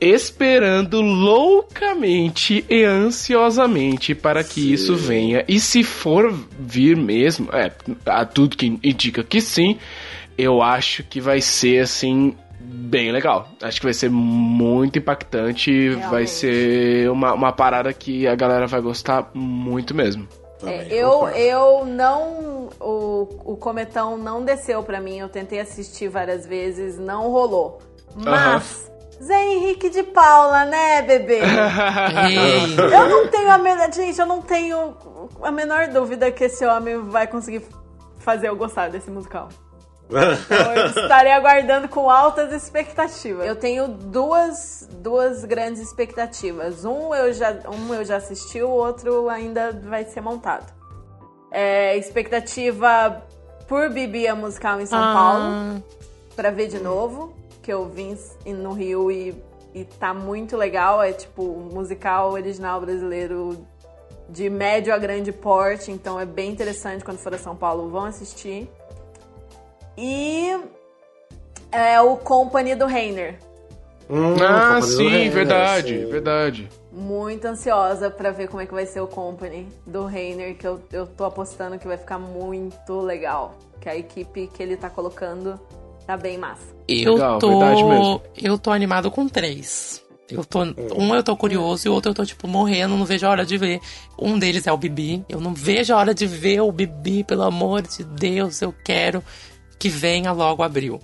[0.00, 5.44] esperando loucamente e ansiosamente para que isso venha.
[5.46, 7.70] E se for vir mesmo, é,
[8.06, 9.78] há tudo que indica que sim,
[10.36, 13.48] eu acho que vai ser assim bem legal.
[13.62, 16.30] Acho que vai ser muito impactante, vai Realmente.
[16.30, 20.26] ser uma, uma parada que a galera vai gostar muito mesmo.
[20.62, 21.36] Também É, eu, concordo.
[21.36, 22.68] eu não.
[22.80, 25.18] O, o cometão não desceu pra mim.
[25.18, 27.80] Eu tentei assistir várias vezes, não rolou.
[28.14, 28.90] Mas.
[29.22, 31.38] Zé Henrique de Paula, né, bebê?
[32.92, 33.92] Eu não tenho a menor.
[33.92, 34.96] Gente, eu não tenho
[35.42, 37.62] a menor dúvida que esse homem vai conseguir
[38.18, 39.48] fazer eu gostar desse musical.
[40.12, 43.46] Então eu estarei aguardando com altas expectativas.
[43.46, 46.84] Eu tenho duas, duas grandes expectativas.
[46.84, 50.72] Um eu, já, um eu já assisti, o outro ainda vai ser montado.
[51.50, 53.22] É, expectativa
[53.68, 55.82] por Bibi a musical em São Paulo,
[56.34, 59.34] pra ver de novo, que eu vim no Rio e,
[59.74, 61.02] e tá muito legal.
[61.02, 61.42] É tipo
[61.72, 63.66] musical original brasileiro
[64.28, 68.04] de médio a grande porte, então é bem interessante quando for a São Paulo, vão
[68.04, 68.68] assistir.
[69.96, 70.56] E
[71.70, 73.38] é o Company do Reiner.
[74.10, 75.30] Hum, ah, sim, Rei, né?
[75.30, 76.06] verdade, Sim.
[76.06, 76.68] verdade.
[76.92, 80.82] Muito ansiosa pra ver como é que vai ser o Company do Reiner, que eu,
[80.92, 83.54] eu tô apostando que vai ficar muito legal.
[83.80, 85.58] Que a equipe que ele tá colocando
[86.06, 86.74] tá bem massa.
[86.86, 87.48] Eu Legal, tô.
[87.58, 88.22] verdade mesmo.
[88.36, 90.02] Eu tô animado com três.
[90.30, 93.26] Eu tô, um eu tô curioso e o outro eu tô, tipo, morrendo, não vejo
[93.26, 93.80] a hora de ver.
[94.18, 95.24] Um deles é o Bibi.
[95.28, 99.22] Eu não vejo a hora de ver o Bibi, pelo amor de Deus, eu quero
[99.82, 101.00] que venha logo abril.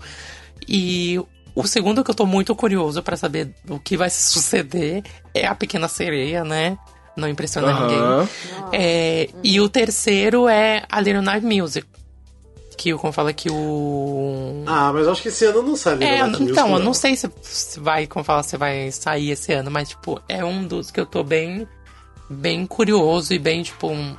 [0.68, 1.20] E
[1.52, 5.02] o segundo que eu tô muito curioso pra saber o que vai suceder
[5.34, 6.78] é a Pequena Sereia, né?
[7.16, 7.80] Não impressiona Aham.
[7.88, 8.28] ninguém.
[8.72, 11.88] É, e o terceiro é a Little Night Music.
[12.76, 14.62] Que o como fala que o.
[14.64, 16.78] Ah, mas eu acho que esse ano não sai Little É, Night Music, então, eu
[16.78, 20.44] não sei se, se vai, como fala, se vai sair esse ano, mas, tipo, é
[20.44, 21.66] um dos que eu tô bem,
[22.30, 24.14] bem curioso e bem, tipo, um-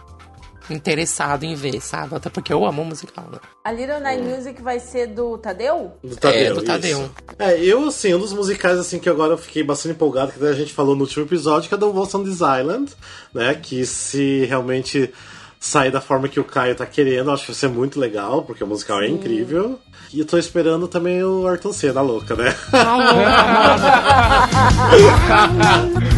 [0.73, 2.15] interessado em ver, sabe?
[2.15, 3.39] Até porque eu amo musical, né?
[3.63, 5.93] A Little Night Music vai ser do Tadeu?
[6.03, 6.65] Do Tadeu, É, do isso.
[6.65, 7.09] Tadeu.
[7.37, 10.53] É, eu, assim, um dos musicais, assim, que agora eu fiquei bastante empolgado, que a
[10.53, 12.91] gente falou no último episódio, que é do Waltz on This Island,
[13.33, 13.53] né?
[13.55, 15.13] Que se realmente
[15.59, 18.63] sair da forma que o Caio tá querendo, acho que vai ser muito legal, porque
[18.63, 19.77] o musical é incrível.
[20.13, 22.55] E eu tô esperando também o Arthur Senna, louca, né?
[22.73, 22.87] I'm
[25.95, 25.99] on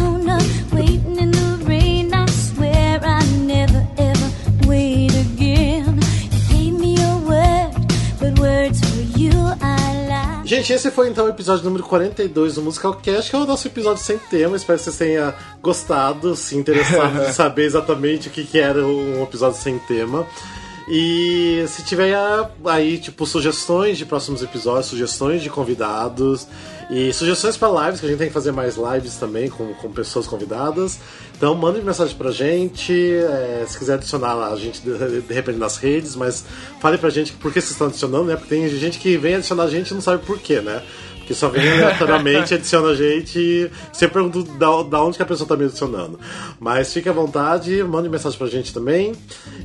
[10.62, 13.66] Gente, esse foi então o episódio número 42 do Musical Cast, que é o nosso
[13.66, 14.56] episódio sem tema.
[14.56, 19.24] Espero que vocês tenham gostado, se interessado em saber exatamente o que, que era um
[19.24, 20.24] episódio sem tema.
[20.86, 22.16] E se tiver
[22.64, 26.46] aí, tipo, sugestões de próximos episódios, sugestões de convidados
[26.94, 29.90] e sugestões para lives, que a gente tem que fazer mais lives também com, com
[29.90, 31.00] pessoas convidadas.
[31.34, 35.78] Então mande mensagem pra gente, é, se quiser adicionar a gente de, de repente nas
[35.78, 36.44] redes, mas
[36.82, 38.36] fale pra gente por que vocês estão adicionando, né?
[38.36, 40.82] Porque tem gente que vem adicionar a gente e não sabe por quê, né?
[41.22, 45.26] Porque só vem aleatoriamente, adiciona a gente e você pergunta da, da onde que a
[45.26, 46.18] pessoa tá me adicionando.
[46.58, 49.12] Mas fique à vontade, mande mensagem pra gente também.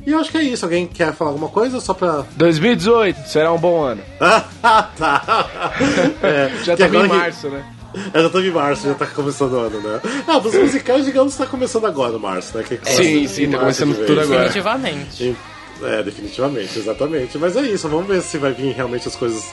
[0.06, 0.64] E eu acho que é isso.
[0.64, 1.80] Alguém quer falar alguma coisa?
[1.80, 2.24] Só pra.
[2.36, 4.02] 2018 será um bom ano.
[4.62, 5.46] Ah, tá!
[6.22, 7.64] É, Já que estamos em agora que- março, né?
[8.12, 10.00] É, já estamos em março, já tá começando o ano, né?
[10.26, 12.62] Ah, dos musicais, digamos, tá começando agora, março, né?
[12.64, 14.38] Que Sim, sim, tá março começando de tudo agora.
[14.44, 15.36] Definitivamente.
[15.82, 17.38] É, definitivamente, exatamente.
[17.38, 19.44] Mas é isso, vamos ver se vai vir realmente as coisas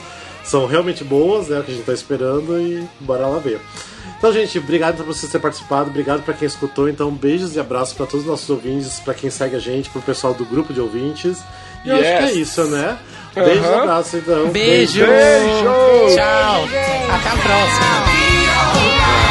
[0.46, 1.60] são realmente boas, né?
[1.60, 3.60] O que a gente tá esperando e bora lá ver.
[4.18, 6.88] Então, gente, obrigado por vocês terem participado, obrigado pra quem escutou.
[6.89, 10.02] Então, beijos e abraços pra todos os nossos ouvintes, pra quem segue a gente, pro
[10.02, 11.39] pessoal do grupo de ouvintes.
[11.84, 12.36] E eu acho que é Yes.
[12.38, 12.98] isso, né?
[13.36, 14.48] Beijos e abraços, então.
[14.50, 15.06] Beijo!
[15.06, 16.16] Beijo!
[16.16, 16.64] Tchau!
[17.12, 19.24] Até a próxima!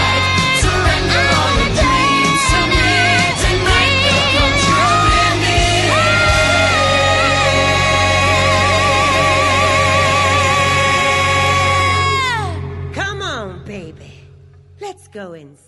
[15.14, 15.63] Come